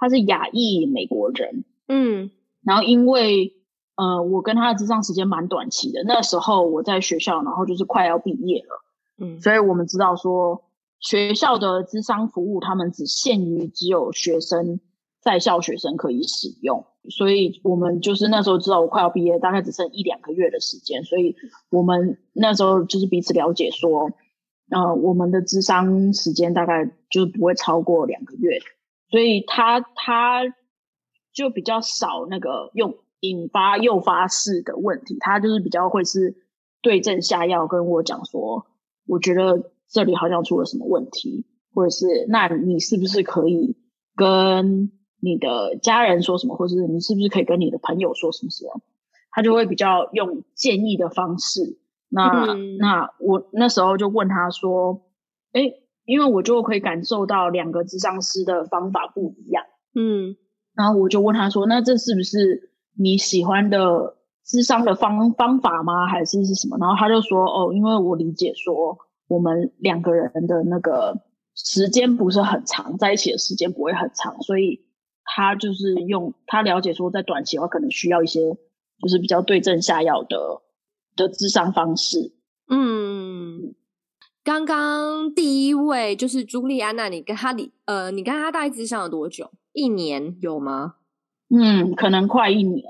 [0.00, 1.62] 他是亚裔美国人。
[1.88, 2.30] 嗯，
[2.64, 3.52] 然后因为
[3.94, 8.82] 呃，我跟他的智商时间蛮短期的，那时候我在学校，然后就是快要毕业了。
[9.18, 10.64] 嗯，所以我们知道说
[11.00, 14.80] 学校的智商服务，他们只限于只有学生
[15.20, 16.86] 在校学生可以使用。
[17.10, 21.36] 所以我们就是那时候知道我快要毕业，大概只剩一两个月的时间，所以
[21.68, 24.10] 我们那时候就是彼此了解说。
[24.70, 28.58] 呃，我们的咨商时间大概就不会超过两个月，
[29.10, 30.42] 所以他他
[31.32, 36.36] 就比较少那个用引发诱发式的问题，他就是比较会是
[36.82, 38.66] 对症下药跟我讲说，
[39.06, 43.74] 我觉得这里好像出了什么问题，或者是那你是不是可以
[44.14, 48.82] 跟你的家人说什么，或者是你是不是可以跟你的朋友说什么什么，
[49.30, 51.78] 他就会比较用建议的方式。
[52.10, 55.02] 那、嗯、那我那时候就问他说
[55.52, 55.74] ：“诶，
[56.06, 59.62] 因为我就可以感受到两个智商师的方法不一样，
[59.94, 60.34] 嗯，
[60.74, 66.06] 然后我就问他说：‘那这是不是你喜欢的智商的方方法吗？
[66.06, 68.96] 还是是什么？’然后他就说：‘哦，因为我理解说
[69.28, 71.14] 我们两个人的那个
[71.54, 74.80] 时间不是很长，在一起的时间不会很长，所以
[75.24, 78.40] 他就是用他了解说，在短期的话可能需要一些
[79.02, 80.36] 就是比较对症下药的。’
[81.18, 82.32] 的智商方式，
[82.70, 83.74] 嗯，
[84.42, 87.54] 刚刚第一位就是朱莉安娜，你跟他
[87.84, 89.50] 呃，你跟他大概智商有多久？
[89.72, 90.94] 一年有吗？
[91.50, 92.82] 嗯，可能快一年。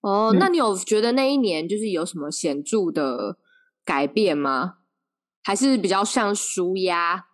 [0.00, 3.36] 哦，嗯、那你有觉得那一年就是有什么显著的
[3.84, 4.78] 改变吗？
[5.42, 7.26] 还是比较像舒压？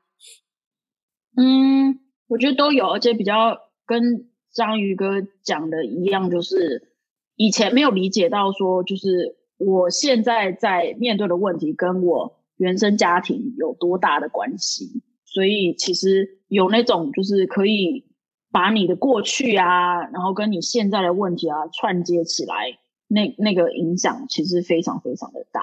[1.36, 6.94] 嗯，我觉得都有，而且比较跟章鱼哥讲的一样，就是
[7.36, 18.04] 以前没有理解到说，就是我现在在面对的问题跟我原生家庭有多大的关系，所以其实有那种就是可以
[18.50, 22.78] 把你的过去啊，然后跟你现在的问题啊串接起来，
[23.08, 25.60] 那那个影响其实非常非常的大。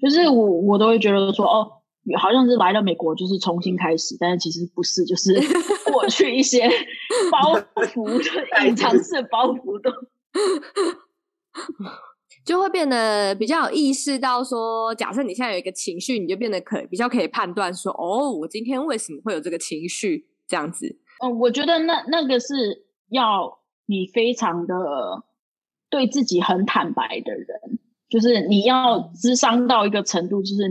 [0.00, 1.72] 就是我我都会觉得说哦，
[2.18, 5.40] 好像是来了美国就是重新开始，但是其实不是，就是
[5.90, 6.68] 过去一些
[7.30, 8.20] 包袱，
[8.68, 9.90] 隐藏式包袱的，
[12.46, 20.96] 就会变得比较有意识到说，假设你现在有一个情绪，你就变得可比较可以判断说，哦，我今天为什么会有这个情绪这样子。
[21.24, 24.74] 嗯，我觉得那那个是要你非常的
[25.90, 27.48] 对自己很坦白的人。
[28.08, 30.68] 就是你要智商到一个程度，就是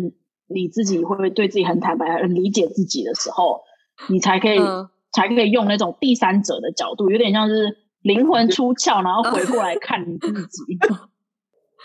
[0.47, 3.59] 你自己会不会对自己很坦白、很理解自己的时候，
[4.07, 10.79] 你才可以、嗯、才可以用那种第三者的角度，有点像是灵魂出窍，然后回过来看你自己。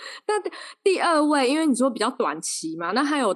[0.26, 0.34] 那
[0.82, 3.34] 第二位，因为你说比较短期嘛，那还有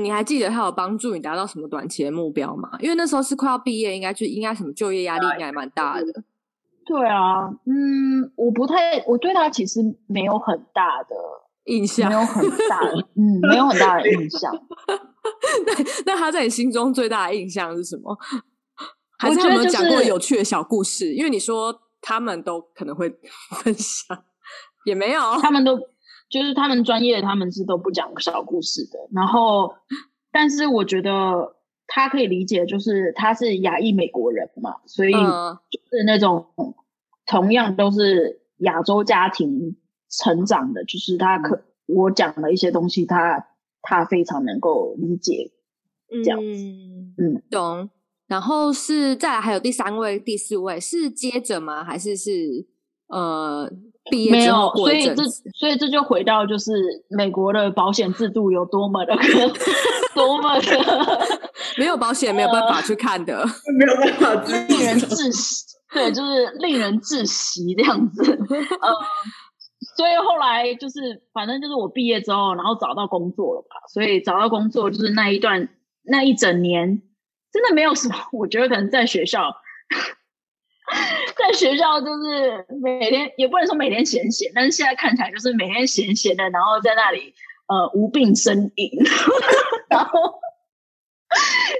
[0.00, 2.70] 你还记得他有帮助你达到什么短期的目标吗？
[2.80, 6.24] 因为那时候是快要毕业，应该就应该什么就业压力应该蛮大的。
[6.86, 11.14] 对啊，嗯，我不太，我对他其实没有很大的。
[11.64, 14.52] 印象没有很大的，嗯，没有很大的印象。
[15.66, 15.72] 那
[16.04, 18.14] 那他在你心中最大的印象是什么？
[19.18, 21.14] 还是有没有讲过有趣的小故事？
[21.14, 23.08] 因为你说他们都可能会
[23.62, 24.24] 分享，
[24.84, 25.78] 也没有，他们都
[26.28, 28.98] 就是他们专业，他们是都不讲小故事的。
[29.12, 29.74] 然后，
[30.32, 31.56] 但是我觉得
[31.86, 36.46] 他可以理解，就是他是亚裔美国人嘛，所以就是那种
[37.26, 39.76] 同样都是亚洲家庭。
[40.16, 43.40] 成长的，就是他可、嗯、我讲的一些东西他，
[43.82, 45.50] 他他非常能够理解，
[46.22, 47.90] 这样子，嗯，嗯懂。
[48.28, 51.82] 然后是再来还有第三位、第四位是接着吗？
[51.82, 52.64] 还是是
[53.14, 53.70] 呃
[54.10, 55.22] 毕业之后过一阵子？
[55.22, 56.72] 没有，所以这所以这就回到就是
[57.08, 59.16] 美国的保险制度有多么的
[60.14, 61.26] 多么的
[61.78, 63.46] 没有保险没有办法去看的，呃、
[63.78, 64.34] 没有办法
[64.68, 68.22] 令人窒息，对，就是令人窒息这样子，
[68.82, 68.92] 呃。
[69.96, 73.76] 所以后来就是，反正就是我毕业之后，然后找到工作了吧。
[73.92, 75.68] 所以找到工作就是那一段
[76.02, 77.02] 那一整年，
[77.52, 78.14] 真的没有什么。
[78.32, 79.54] 我觉得可能在学校，
[81.36, 87.34] 在学校就是每天也不能说每天闲闲，但是现在看起来就是每天闲闲的，然后在那里
[87.66, 88.90] 呃无病呻吟，
[89.90, 90.34] 然后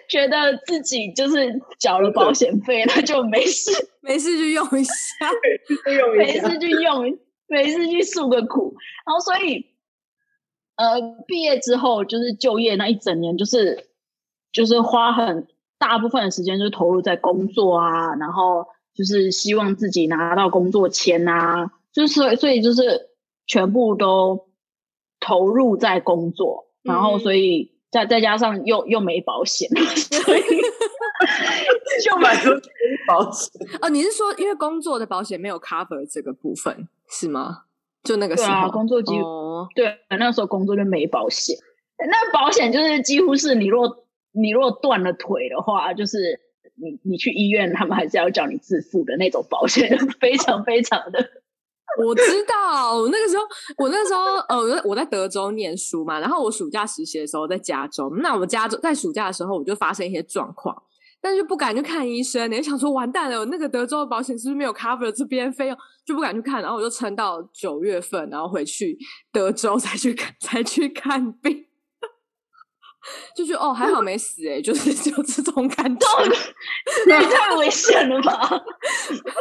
[0.08, 3.70] 觉得自己就是缴了保险费，那就没事
[4.02, 4.92] 没事就用一下，
[6.16, 7.18] 没事就用。
[7.46, 8.74] 没事去诉个苦，
[9.06, 9.66] 然后所以，
[10.76, 13.86] 呃，毕业之后就是就业那一整年，就是
[14.50, 15.46] 就是花很
[15.78, 23.10] 大部分的时间，就投入在工作啊，然后就是希望自己拿到工作签啊，就是所以所以就是
[23.46, 24.48] 全部都
[25.20, 29.68] 投入在工作，然后所以再再加上又又没保险，
[30.24, 30.42] 所以
[32.04, 32.60] 就买了
[33.06, 33.50] 保险。
[33.80, 36.88] 哦，你是说因为工作的保险没有 cover 这个部分？
[37.08, 37.64] 是吗？
[38.02, 41.56] 就那个时候，啊、工作几乎、哦、对，那时候工作就没保险。
[41.96, 46.38] 那保险就是几乎是你若你若断了腿的话，就是
[46.76, 51.18] 你你去医院，他们还是要叫你自付的那种保险， 非常非常的。
[52.02, 53.44] 我知道，我那个时候，
[53.78, 58.12] 我那时候呃，我在德州念书嘛，然后我暑假实习的时候在加州。
[58.20, 60.82] 那我加州在暑假的时候，我就发生一些状况。
[61.20, 68.98] 但是就不敢去看医生，你就想说完蛋了，那个德州的保险是不是没有 cover 这边费用，就不敢去看，然后我就撑到九月份，然后回去
[69.32, 71.64] 德州 才去看，才去看病。
[73.36, 76.06] 就觉得哦，还好没死哎，就是 就这种感觉，
[77.06, 78.48] 那也太危险了吧！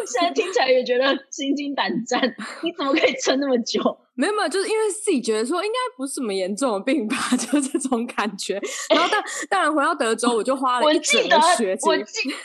[0.06, 2.22] 现在听起来也觉得心惊胆战。
[2.62, 3.80] 你怎么可以撑那么久？
[4.16, 8.62] 没有没有，就是因为自己觉得说应该不是什么严重的病吧， 就这种感觉。
[8.90, 11.88] 然后当当然回到德州，我就花了一整个学期。
[11.90, 12.36] 我记得，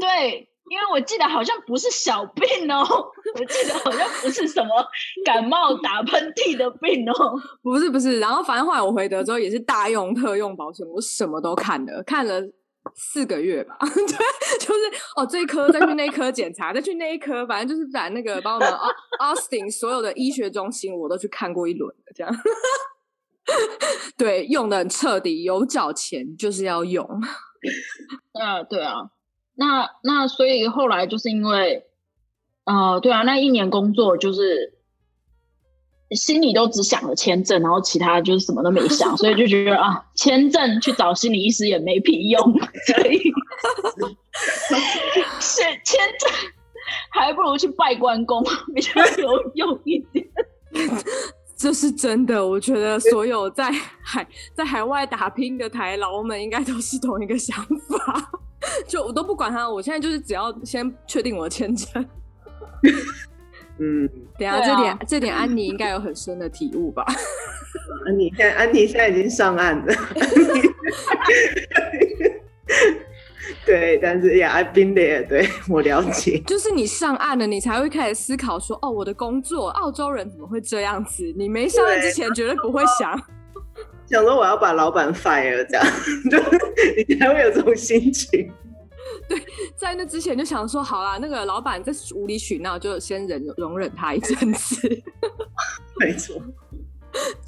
[0.00, 0.48] 对。
[0.70, 2.80] 因为我记得好像不是小病哦，
[3.38, 4.70] 我记得好像不是什么
[5.24, 8.18] 感冒打喷嚏的病哦，不是不是。
[8.18, 12.40] 然后反正后来我回德州也是大用特用保险，我什么都看了，看了
[12.94, 13.76] 四个月吧。
[13.80, 14.80] 对，就是
[15.16, 18.68] 哦这一科再去那一科检查， 再去那一科，反正就是在那个把我们
[19.20, 22.34] Austin 所有的医学中心我都去看过一轮的，这样。
[24.16, 27.04] 对，用的很彻底，有缴钱就是要用。
[28.32, 29.10] 啊，对啊。
[29.54, 31.84] 那那所以后来就是因为，
[32.64, 34.74] 呃，对啊，那一年工作就是
[36.10, 43.18] 心里都只想着签证，然后其他就是什么都没想，所以就觉得啊，签证去找心理医师也没屁用，所以
[45.40, 46.30] 签签证
[47.10, 48.42] 还不如去拜关公
[48.74, 50.26] 比较有 用一点。
[51.56, 53.70] 这是真的，我觉得所有在
[54.02, 58.30] 海在海外打拼的台劳们应该都是同一个想法。
[58.86, 62.06] 就我都不管他，我现在就是只要先确定我的签证。
[63.78, 64.08] 嗯，
[64.38, 67.04] 等下、啊、这点这点安妮应该有很深的体悟吧？
[68.06, 69.94] 安妮现在安妮现在已经上岸了。
[73.66, 76.38] 对，但是呀，I've been there，对，我了解。
[76.46, 81.24] 就是你上岸了，你才会开始思考说，哦，我的工作，澳洲人怎么会这样子？
[81.36, 83.18] 你没上岸之前绝对不会想，
[84.06, 85.86] 想说我要把老板 fire 这样，
[86.30, 86.38] 就
[87.08, 88.50] 你才会有这种心情。
[89.28, 89.38] 对，
[89.76, 95.02] 在那之前就想说，好啦，那个老板在无理取闹，就先忍容忍他一阵子。
[95.98, 96.40] 没错。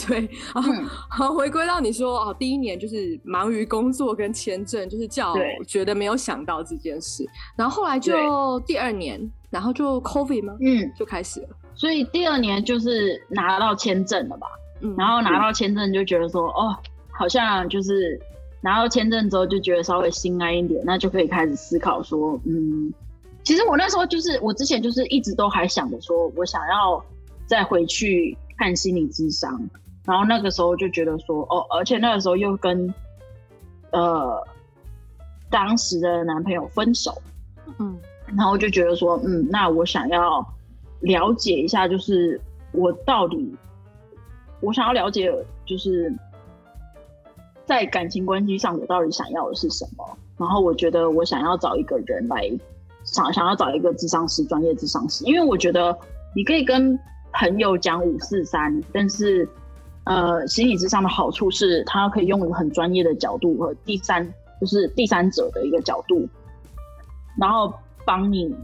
[0.06, 0.62] 对，好，
[1.10, 7.26] 好，回归到你说哦，第一年就是忙于工作跟签证，就是叫我觉得没有想到这件事。
[7.56, 10.56] 然后后来就第二年，然后就 COVID 吗？
[10.60, 11.48] 嗯，就开始了。
[11.74, 14.46] 所以第二年就是拿到签证了吧？
[14.80, 16.76] 嗯，然后拿到签证就觉得说，哦，
[17.10, 18.20] 好像就是
[18.60, 22.92] 拿到签证之后就觉得稍微心安一点，那就可以开始思考说，嗯，
[23.42, 27.04] 其实我那时候就是我之前就是一直都还想着说我想要
[27.46, 28.36] 再回去。
[28.58, 29.68] 看心理智商，
[30.06, 32.94] 然后那个时候就觉得说，哦，而且那个时候又跟
[33.90, 34.42] 呃
[35.50, 37.20] 当时的男朋友分手，
[37.78, 37.94] 嗯，
[38.34, 40.40] 然后就觉得说，嗯，那我想要
[41.00, 42.40] 了解一下，就是
[42.72, 43.54] 我到底
[44.60, 45.32] 我想要了解，
[45.64, 46.12] 就是
[47.64, 50.18] 在感情关系上，我到底想要的是什么？
[50.38, 52.50] 然后我觉得我想要找一个人来
[53.04, 55.98] 想想要找一个智商师，专业智商师，因为我觉得
[56.34, 56.98] 你可以跟。
[57.38, 59.46] 朋友讲五四三，但是，
[60.04, 64.26] 呃，心理智商的好处是，他可以用很专业的角度和第三，
[64.58, 66.26] 就是第三者的一个角度，
[67.38, 67.70] 然后
[68.06, 68.56] 帮你，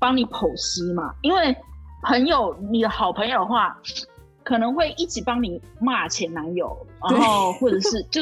[0.00, 1.14] 帮你剖析嘛。
[1.22, 1.56] 因为
[2.02, 3.78] 朋友，你的好朋友的话，
[4.50, 6.76] 可能会一起帮你骂前男友，
[7.08, 8.20] 然后或者是就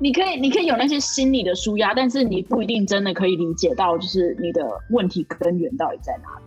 [0.00, 6.44] 你可以，你可以有那些心理的舒压，但是你不一定真的可以理解到，就是你的问题根源到底在哪里。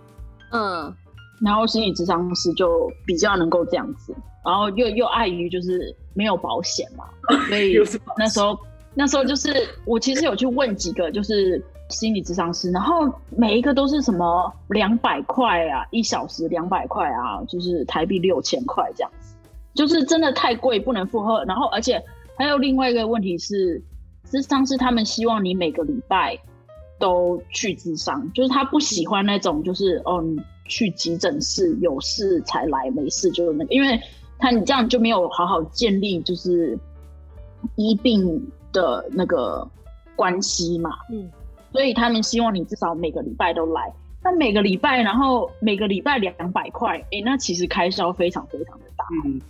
[0.51, 0.93] 嗯。
[1.41, 4.13] 然后心理智商师就比较能够这样子，
[4.45, 7.05] 然后又又碍于就是没有保险嘛，
[7.47, 7.78] 所以
[8.19, 8.59] 那时候
[8.93, 9.53] 那时候就是
[9.86, 11.63] 我其实有去问几个就是
[11.93, 19.35] 心理咨商师，然后每一个都是什么两百块啊，一小时两百块啊，就是台币六千块这样子，
[19.73, 21.45] 就是真的太贵不能负荷。
[21.45, 22.03] 然后而且
[22.37, 23.81] 还有另外一个问题是，
[24.25, 26.37] 咨商师他们希望你每个礼拜
[26.99, 30.21] 都去咨商，就是他不喜欢那种就是哦。
[30.65, 33.99] 去急诊室有事才来，没事就是那个，因为
[34.39, 36.79] 他你这样就没有好好建立就是
[37.75, 39.67] 医病的那个
[40.15, 41.29] 关系嘛，嗯，
[41.74, 43.91] 所以他们希望你至少每个礼拜都来。
[44.24, 49.03] 那每个礼拜，然后每个礼拜两百块，哎、欸，那其实开销非常非常的大。
[49.26, 49.41] 嗯，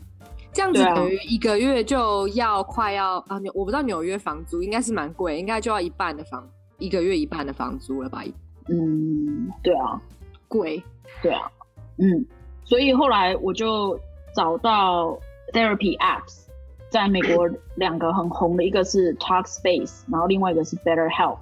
[0.51, 6.43] 这样子等于一个月就要快要啊，我不知道纽约房租应该是蛮贵，应该就要一半的房
[6.79, 8.23] 一个月一半的房租了吧？
[8.67, 10.01] 嗯，对啊，
[10.47, 10.81] 贵。
[11.21, 11.51] 对啊，
[11.97, 12.25] 嗯，
[12.63, 13.99] 所以后来我就
[14.35, 15.15] 找到
[15.51, 16.47] therapy apps，
[16.89, 21.37] 在美国两个很红的，一个是 Talkspace，然后另外一个是 BetterHelp。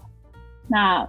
[0.71, 1.05] 那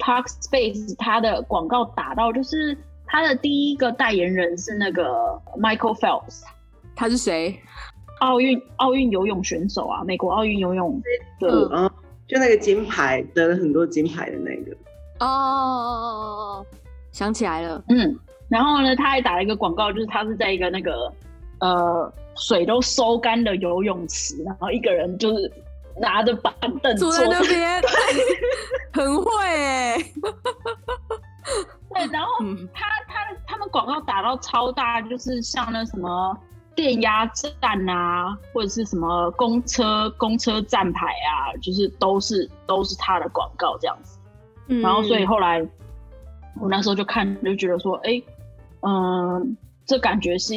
[0.00, 2.76] Talkspace 它的广告打到，就是
[3.06, 6.42] 它的第一个代言人是那个 Michael Phelps，
[6.96, 7.56] 他是谁？
[8.18, 11.00] 奥运奥运游泳选手啊，美国奥运游泳
[11.38, 11.88] 的，嗯，
[12.26, 14.72] 就那个金牌得了很多金牌的那个。
[15.20, 16.26] 哦哦哦哦
[16.58, 16.66] 哦。
[17.12, 21.12] 想起来了，嗯，然后呢，他还打了一个广告，就是他是在一个那个
[21.60, 25.50] 呃水都收干的游泳池，然后一个人就是
[26.00, 27.82] 拿着板凳坐在那边，
[28.92, 29.98] 很会哎，
[31.94, 32.28] 对，然后
[32.72, 36.36] 他他他们广告打到超大，就是像那什么
[36.74, 44.18] 电压站啊，或者是什么公车公车站牌啊，就是都是都是他的广告这样子，
[44.68, 45.66] 嗯，然后所以后来。
[46.58, 48.24] 我那时候就看，就觉得说，哎、欸，
[48.80, 50.54] 嗯，这感觉是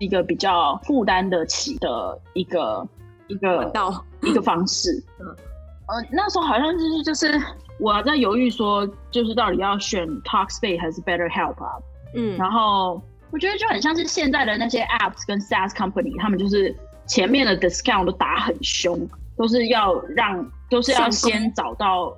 [0.00, 2.88] 一个比较负担得起的一个
[3.26, 4.90] 一个道一个方式。
[5.20, 5.26] 嗯，
[5.88, 7.40] 呃，那时候好像就是就是
[7.78, 11.72] 我在犹豫说，就是到底要选 Talkspace 还是 BetterHelp 啊？
[12.14, 16.74] 嗯，然后我觉得就很像是现在的那些 apps 跟 SaaS company，他们就是
[17.06, 22.16] 前面的 discount 都打很凶，都是要让都是要先找到。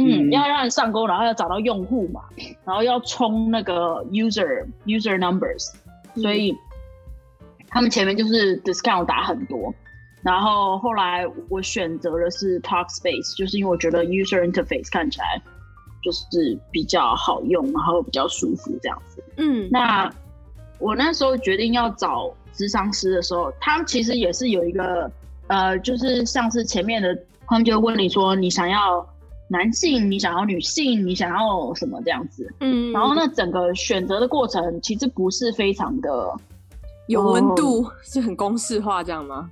[0.00, 2.20] 嗯，要让人上钩，然后要找到用户嘛，
[2.64, 5.72] 然后要冲那个 user user numbers，
[6.14, 6.56] 所以
[7.66, 9.74] 他们前面就是 discount 打很多，
[10.28, 15.40] 然后后来我选择的是 Talkspace，就是因为我觉得 user interface 看起来
[16.04, 19.24] 就是比较好用，然后比较舒服这样子。
[19.38, 20.12] 嗯，那
[20.78, 25.10] 我那时候决定要找咨商师的时候，他其实也是有一个
[25.46, 29.08] 呃，就是像是前面的，他们就会问你说你想要
[29.48, 32.46] 男性，你想要女性，你想要什么这样子。
[32.60, 36.34] 嗯，然后那整个选择的过程其实不是非常的。
[37.08, 39.50] 有温度、哦、是很公式化这样吗？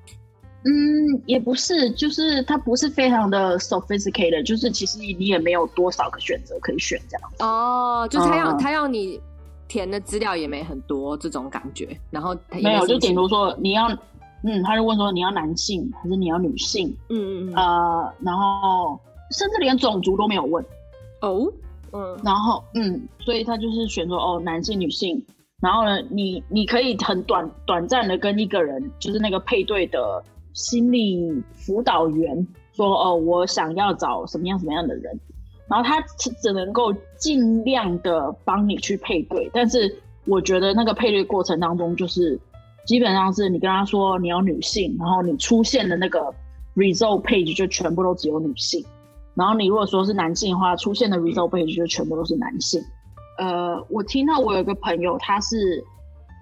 [0.69, 7.31] 嗯，也不是，就是它不是非常的 sophisticated，就是其实你也没有多少个选择可以选这样。
[7.39, 9.21] 哦，就是他要、嗯、他要你
[9.69, 13.87] 填的资料也没很多这种感觉，然后没有，就顶多说你要，
[14.43, 16.89] 嗯，他就问说你要男性还是你要女性？
[17.11, 18.99] 嗯嗯嗯，呃，然后
[19.31, 20.65] 甚至连种族都没有问。
[21.21, 21.53] 哦，
[21.93, 25.25] 嗯，然后嗯，所以他就是选择哦，男性、女性。
[25.59, 30.23] 然后呢，你你可以很短短暂的跟一个人，就是那个配对的
[30.57, 35.21] 心理辅导员说，哦，我想要找什么样什么样的人，
[35.69, 36.01] 然后他
[36.41, 39.95] 只能够尽量的帮你去配对，但是
[40.25, 42.41] 我觉得那个配对过程当中，就是
[42.87, 46.35] 基本上是你跟他说你要女性，然后你出现的那个
[46.75, 48.83] result page 就全部都只有女性，
[49.35, 52.83] 然后你如果说是男性的话，出现的 result page 就全部都是男性。
[53.39, 55.85] 呃，我听到我有一个朋友，她是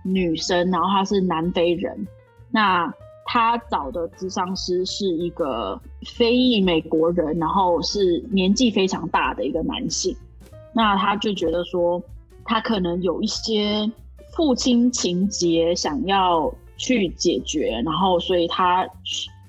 [0.04, 2.06] 女生，然后她是南非人，
[2.52, 2.94] 那
[3.24, 5.80] 他找的咨商师是一个
[6.16, 10.16] 非裔美国人，然后是年纪非常大的一个男性，
[10.72, 12.02] 那他就觉得说，
[12.44, 13.90] 他可能有一些
[14.34, 18.88] 父亲情节想要去解决，然后所以他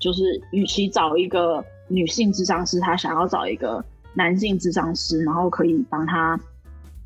[0.00, 6.38] 就是与其找一个女性咨商师，他想要找一个男性咨商师，然后可以帮他。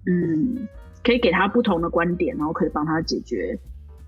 [0.06, 0.66] 嗯，
[1.04, 3.56] 可以给他不同的观点，然后可以帮他解决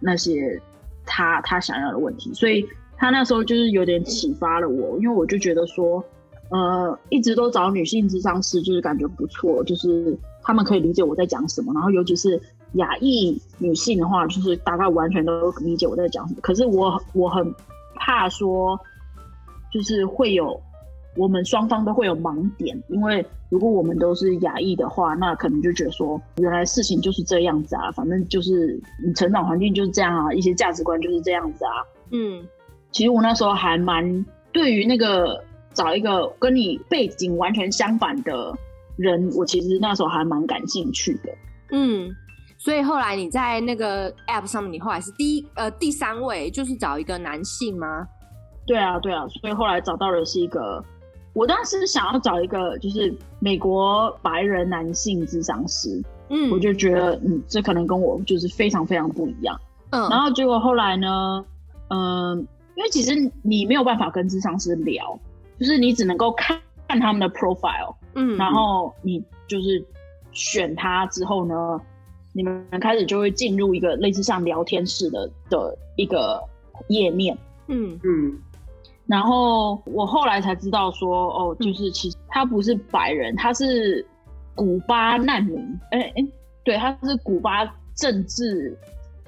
[0.00, 0.58] 那些
[1.07, 2.32] 他他想要的问题。
[2.34, 6.05] 所以他那时候就是有点启发了我，因为我就觉得说，
[6.50, 11.72] 呃，一直都找女性智商师，就是感觉不错，就是他们可以理解我在讲什么。
[11.72, 12.40] 然后尤其是
[12.74, 16.40] 亚裔女性的话，就是大概完全都理解我在讲什么。
[16.40, 17.55] 可是我我很
[17.94, 18.78] 怕说，
[19.72, 20.61] 就是会有。
[21.14, 31.72] 我们双方都会有盲点，因为如果我们都是亚裔的话，那可能就觉得说，原来事情就是这样子啊，反正就是你成长环境就是这样啊，一些价值观就是这样子啊。
[32.12, 32.42] 嗯，
[32.92, 35.44] 其实我那时候还蛮对于那个
[35.74, 38.56] 找一个跟你背景完全相反的
[38.96, 41.30] 人，我其实那时候还蛮感兴趣的。
[41.72, 42.10] 嗯，
[42.56, 48.08] 所以后来你在那个 App 上面，你后来是第一呃第三位，就是找一个男性吗？
[48.66, 50.82] 对啊，对啊，所以后来找到的是一个。
[51.35, 59.59] 我当时想要找一个就是美国白人男性智商师，嗯，我就觉得嗯，这可能跟我就是非常非常不一样，
[59.91, 61.45] 嗯，然后结果后来呢，
[61.89, 62.39] 嗯，
[62.76, 65.18] 因为其实你没有办法跟智商师聊，
[65.59, 69.83] 就是你只能够看看他们的 profile，嗯，然后你就是
[70.33, 71.80] 选他之后呢，
[72.35, 76.43] 你们开始就会进入一个类似像聊天室的的一个
[76.89, 77.99] 页面，嗯。
[78.05, 78.37] 嗯。
[79.12, 84.02] 然后我后来才知道说，哦，就是其实他不是白人，他是
[84.54, 85.58] 古巴难民。
[85.90, 86.26] 哎哎，
[86.64, 87.62] 对，他是古巴
[87.94, 88.74] 政治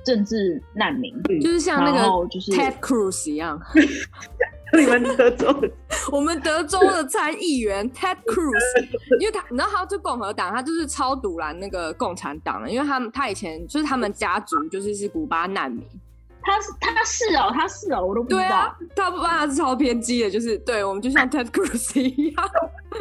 [0.03, 3.61] 政治难民，就是像那个就是 Ted Cruz 一样。
[4.73, 5.71] 你们德州的，
[6.11, 8.89] 我们德州的参议员 Ted Cruz，
[9.21, 15.87] 因为他，你知道他是共和党，他就是超赌烂那个共产党的，因为他们他以前就是他们家族就是是古巴难民。
[16.45, 18.41] 他是他是哦，他是哦，我都不知道。
[18.41, 22.51] 对啊，他不，他是超偏激的，就是对我们就像 Ted Cruz 一样。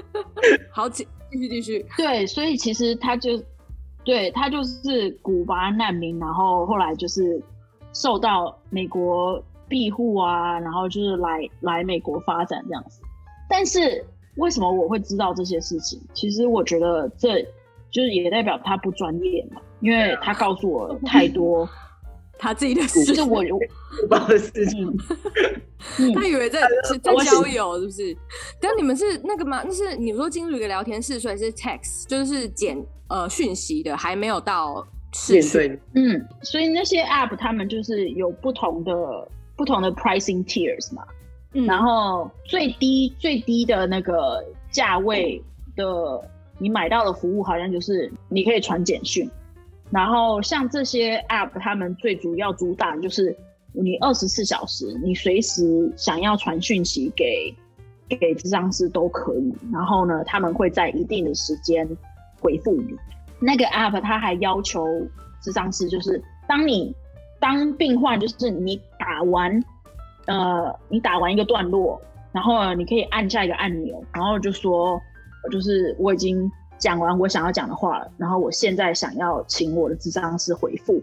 [0.72, 1.86] 好，继继续继续。
[1.98, 3.32] 对，所以其实他就
[4.06, 7.42] 对他就是古巴难民，然后后来就是
[7.92, 13.02] 受到美国庇护啊，然后就是来来美国发展这样子。
[13.50, 14.04] 但是
[14.38, 16.00] 为什么我会知道这些事情？
[16.14, 17.42] 其实我觉得这
[17.92, 21.68] 就是也代表他不专业嘛，因为他告诉我太多。
[22.38, 24.96] 他自己的事，就是我我不知道的事情。
[26.16, 28.16] 他以为在在交友，是不是？
[28.60, 29.62] 但你们是那个吗？
[29.66, 32.78] 那是你说进入一个聊天室，所以是 text，就是简
[33.10, 35.80] 呃讯息的，还没有到视讯。
[35.96, 38.94] 嗯，所以那些 app 他们就是有不同的
[39.56, 41.04] 不同的 pricing tiers 嘛。
[41.54, 45.44] 嗯，然后最低最低的那个价位
[45.76, 45.86] 的，
[46.58, 49.30] 你买到的服务好像就是你可以传简讯。
[49.94, 53.38] 然后像这些 app，他们最主要主打就是
[53.74, 57.56] 你二十四小时，你随时想要传讯息给
[58.10, 59.54] 给智商师都可以。
[59.72, 61.88] 然后呢，他们会在一定的时间
[62.42, 62.96] 回复你。
[63.40, 64.84] 那个 app 它还要求
[65.42, 66.96] 智商师，就是当你
[67.40, 69.64] 当病患就是你打完，
[70.26, 75.00] 呃，你打完一个段落，然后你可以按下一个按钮，然后就说，
[75.52, 76.50] 就是我已经
[76.84, 81.02] 讲完我想要讲的话了，然后我现在想要请我的智商师回复，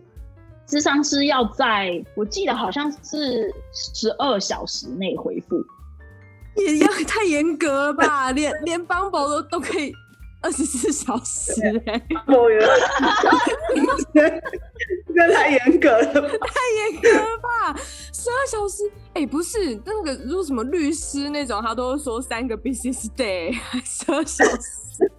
[0.67, 5.57] 智商师要在我记得好像是十二小时内回复，
[6.57, 8.31] 也要 太严格了吧？
[8.33, 9.91] 连连 Bumble 都都可以。
[10.43, 11.53] 二十四小时
[11.85, 12.03] 哎、欸，
[15.15, 16.17] 这太严格了，太
[16.79, 17.79] 严格了吧？
[18.11, 23.53] 十二小时哎、欸，不是那个，如果什么律师那种，他都说三个 business day，
[23.85, 25.13] 十二小时，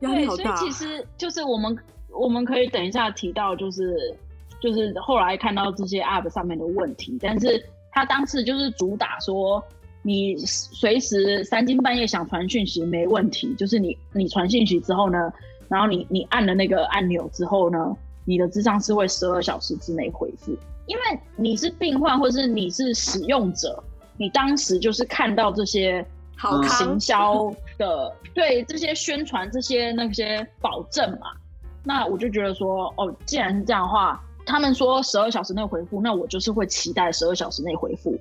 [0.00, 0.56] 压力好大。
[0.56, 1.76] 所以其实就是我们
[2.10, 4.14] 我们可以等一下提到，就是
[4.60, 9.62] 就是后来看到这些 app 上面的问题，但是他当时就是主打说。
[10.02, 15.30] 你随时三更半夜想传讯息没问题，就是你你传讯息之后呢，
[15.68, 17.94] 然后你你按了那个按钮之后呢，
[18.24, 20.56] 你的智商是会十二小时之内回复。
[20.86, 21.02] 因为
[21.36, 23.82] 你是病患或是你是使用者，
[24.16, 26.02] 你当时就是看到这些
[26.36, 31.28] 好行销 的对这些宣传这些那些保证嘛，
[31.84, 38.18] 那我就觉得说哦，既然是这样的话，他们说十二小时内回复，那我就是会期待十二小时内回复。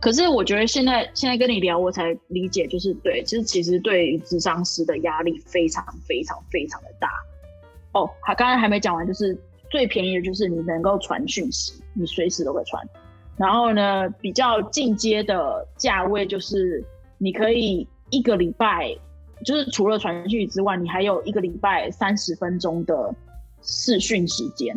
[0.00, 7.08] 可是我觉得现在现在跟你聊，我才理解，就是对，其实其实对智商师的压力非常非常非常的大。
[7.92, 9.36] 哦，还刚才还没讲完，就是
[9.70, 12.86] 最便宜的就是你能够传讯息，你随时都会传。
[13.36, 16.84] 然后呢，比较进阶的价位就是
[17.18, 18.96] 你可以一个礼拜，
[19.44, 23.14] 就是除了传讯之外，你还有一个礼拜三十分钟的
[23.62, 24.76] 视讯时间。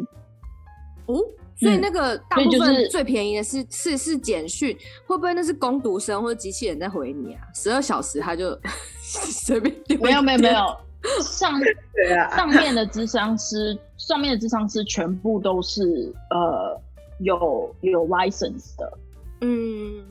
[1.05, 1.19] 哦。
[1.57, 4.75] 所以那个大部分最便宜的是、是、是是简讯，
[5.05, 7.41] 会不会那是工读生或者机器人在回你啊？
[7.53, 8.59] 十二小时他就
[8.99, 9.95] 随便丢。
[10.01, 10.75] 没有没有没有，
[11.21, 11.61] 上
[12.36, 16.82] 上面的智商师，上面的智商师全部都是呃
[17.19, 18.97] 有有 license 的，
[19.41, 20.03] 嗯，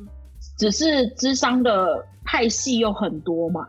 [0.56, 3.66] 只是智商的派系又很多嘛，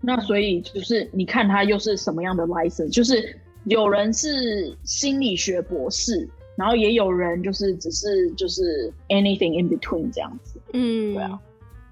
[0.00, 6.26] 那所以就是你看他又是什么样的 license，就是有人是心理学博士。
[6.56, 11.40] 然后也有人就是只是就是 anything in between 这样子，嗯，对啊，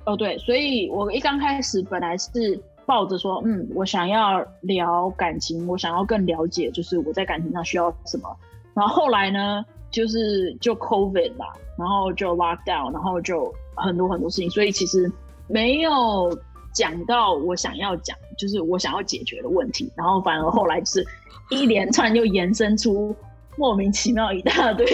[0.05, 8.29] 哦对，所以我一刚开始本来是抱着说，嗯，我想要聊感情，我想要更了解，就是我在感情上需要什么。
[8.75, 11.47] 然后后来呢，就是就 COVID 啦，
[11.79, 15.11] 然后就 lockdown，然后就很多很多事情，所以其实
[15.49, 16.39] 没有
[16.73, 19.91] 讲到我想要讲，就是我想要解决的问题。
[19.97, 21.05] 然后反而后来就是
[21.51, 23.17] 一连串又延伸出。
[23.57, 24.87] 莫名其妙一大堆，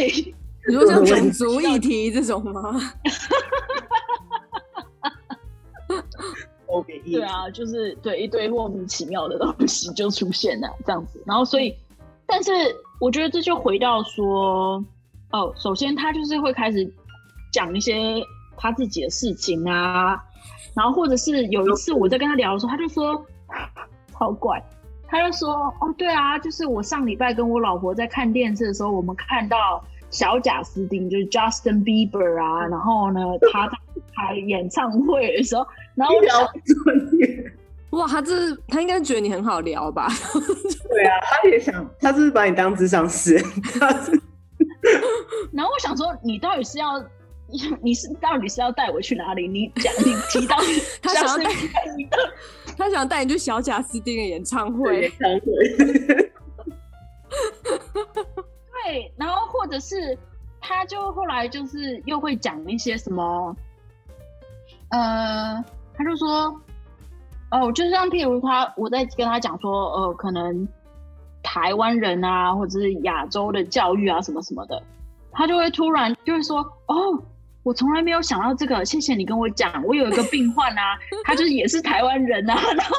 [0.66, 2.80] 你说像种族议题这种吗？
[7.04, 11.76] 对啊，就是对一堆莫名其妙的东西就出现了这样子，然后所以，
[12.24, 12.50] 但是
[12.98, 14.82] 我觉得这就回到说，
[15.30, 16.90] 哦，首先他就是会开始
[17.52, 18.22] 讲一些
[18.56, 20.18] 他自己的事情啊，
[20.74, 23.24] 然后或者是有一次我在跟他聊的时候，他就说
[24.12, 24.60] 超怪。
[25.06, 33.20] 他就说：“哦，对啊，就是我上礼拜跟我老婆在看电视的时候，我们看到小贾斯汀，就是 Justin Bieber 啊，然后呢，
[33.52, 33.74] 他在
[34.16, 35.64] 开演唱会的时候，
[35.94, 36.40] 然后我想，
[37.90, 40.08] 哇，他这他应该觉得你很好聊吧？
[40.90, 43.34] 对啊，他也想，他是不是把你当智商师？
[45.52, 47.00] 然后我想说，你到底是要，
[47.82, 49.46] 你是到底是要带我去哪里？
[49.46, 50.56] 你讲，你提到
[51.02, 51.50] 他想要带
[51.96, 52.08] 你。
[52.76, 55.46] ”他想带你去小贾斯汀的演唱会，演唱会。
[58.84, 60.18] 对，然后或者是
[60.60, 63.56] 他就后来就是又会讲一些什么，
[64.90, 66.60] 呃，他就说，
[67.52, 70.66] 哦，就像譬如他，我在跟他讲说，呃，可能
[71.44, 74.82] 台湾人啊，或者是亚洲的教育啊，什么什么的，
[75.30, 77.22] 他就会突然就会说，哦。
[77.64, 79.82] 我从来没有想到这个，谢谢你跟我讲。
[79.84, 82.54] 我有一个病患啊， 他就是也是台湾人啊。
[82.54, 82.94] 然后，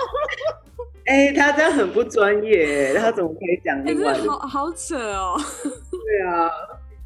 [1.06, 4.14] 哎、欸，他这样很不专业，他怎么可以讲另外？
[4.16, 5.40] 好好扯哦。
[5.64, 6.50] 对啊，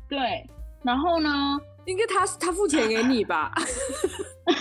[0.08, 0.18] 对。
[0.82, 1.60] 然后呢？
[1.86, 3.52] 应该他他付钱给你吧？
[4.46, 4.54] 后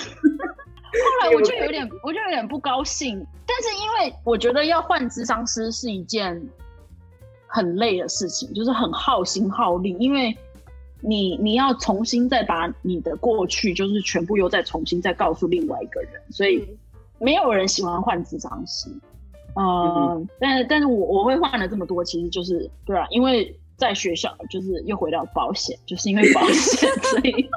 [1.23, 3.25] 来我就有点，我就有点不高兴。
[3.47, 6.43] 但是因为我觉得要换智商师是一件
[7.47, 10.37] 很累的事情，就是很耗心耗力，因为。
[11.01, 16.67] 你你要重新再把你的过去，就是全部又再重新再告诉另外一个人，所以
[17.19, 18.91] 没有人喜欢换智商师。
[19.55, 27.49] 嗯，嗯，但是但是我我会换了这么多，其实就是对啊，因为在学校就是又回到保险，就是因为保险， 所以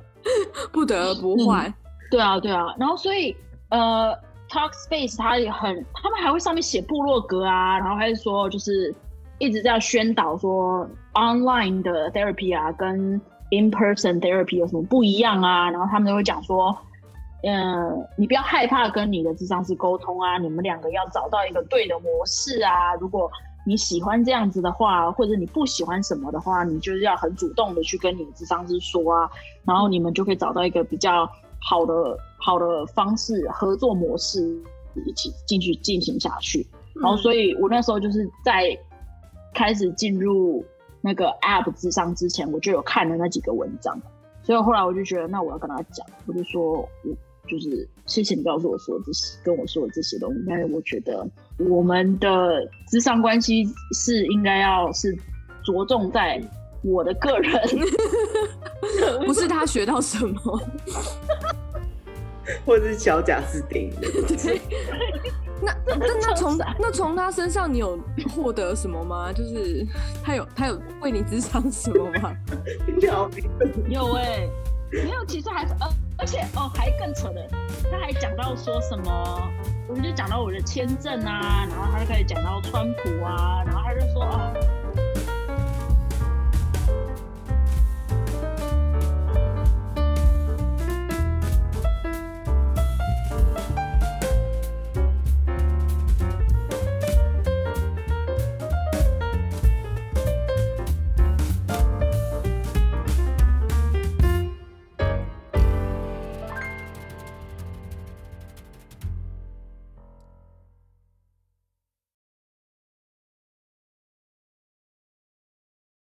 [0.71, 1.67] 不得不换。
[1.67, 1.73] 嗯。
[2.11, 3.35] 对啊，对啊，然后所以
[3.69, 4.15] 呃
[4.49, 8.93] ，Talkspace 他也很，他们还会上面写部落格啊，然后还是说就是
[9.39, 10.87] 一直在宣导说。
[11.13, 13.19] online 的 therapy 啊，跟
[13.51, 15.69] in person therapy 有什么不一样啊？
[15.69, 16.75] 然后他们都会讲说，
[17.43, 22.95] 嗯，你不要害怕跟你的智商师沟通啊，你们两个要找到一个对的模式啊。
[22.99, 23.29] 如果
[23.65, 29.29] 你喜欢这样子的话，或者你不喜欢什么的话，你就是要很主动的去跟你的智商师说啊，
[29.65, 31.29] 然后你们就可以找到一个比较
[31.59, 34.41] 好的好的方式合作模式，
[35.05, 36.65] 一起进去进行下去。
[36.95, 38.77] 然后，所以我那时候就是在
[39.53, 40.63] 开始进入
[41.01, 43.99] 那个 App 智商之前，我就有看了那几个文章，
[44.43, 46.87] 所以后来我就觉得，那我要跟他讲，我就说，我
[47.47, 51.27] 就是谢谢你告诉我说这些，跟我说的这些东西，因为我觉得
[51.57, 55.17] 我们的智商关系是应该要是
[55.65, 56.41] 着重在
[56.83, 57.51] 我的个人，
[59.25, 60.61] 不是他学到什么，
[62.65, 63.91] 或者是小贾斯汀。
[65.61, 67.99] 那 那那从那从他身上你有
[68.35, 69.31] 获得什么吗？
[69.31, 69.85] 就是
[70.23, 72.33] 他有他有为你支撑什么吗？
[73.89, 74.49] 有哎、欸，
[74.91, 75.87] 没有，其实还是呃，
[76.17, 77.47] 而且哦还更扯的，
[77.91, 79.51] 他还讲到说什么，
[79.87, 84.53] 我们就讲到我的签证啊，然后他就开始讲到川普啊，然后他就说哦。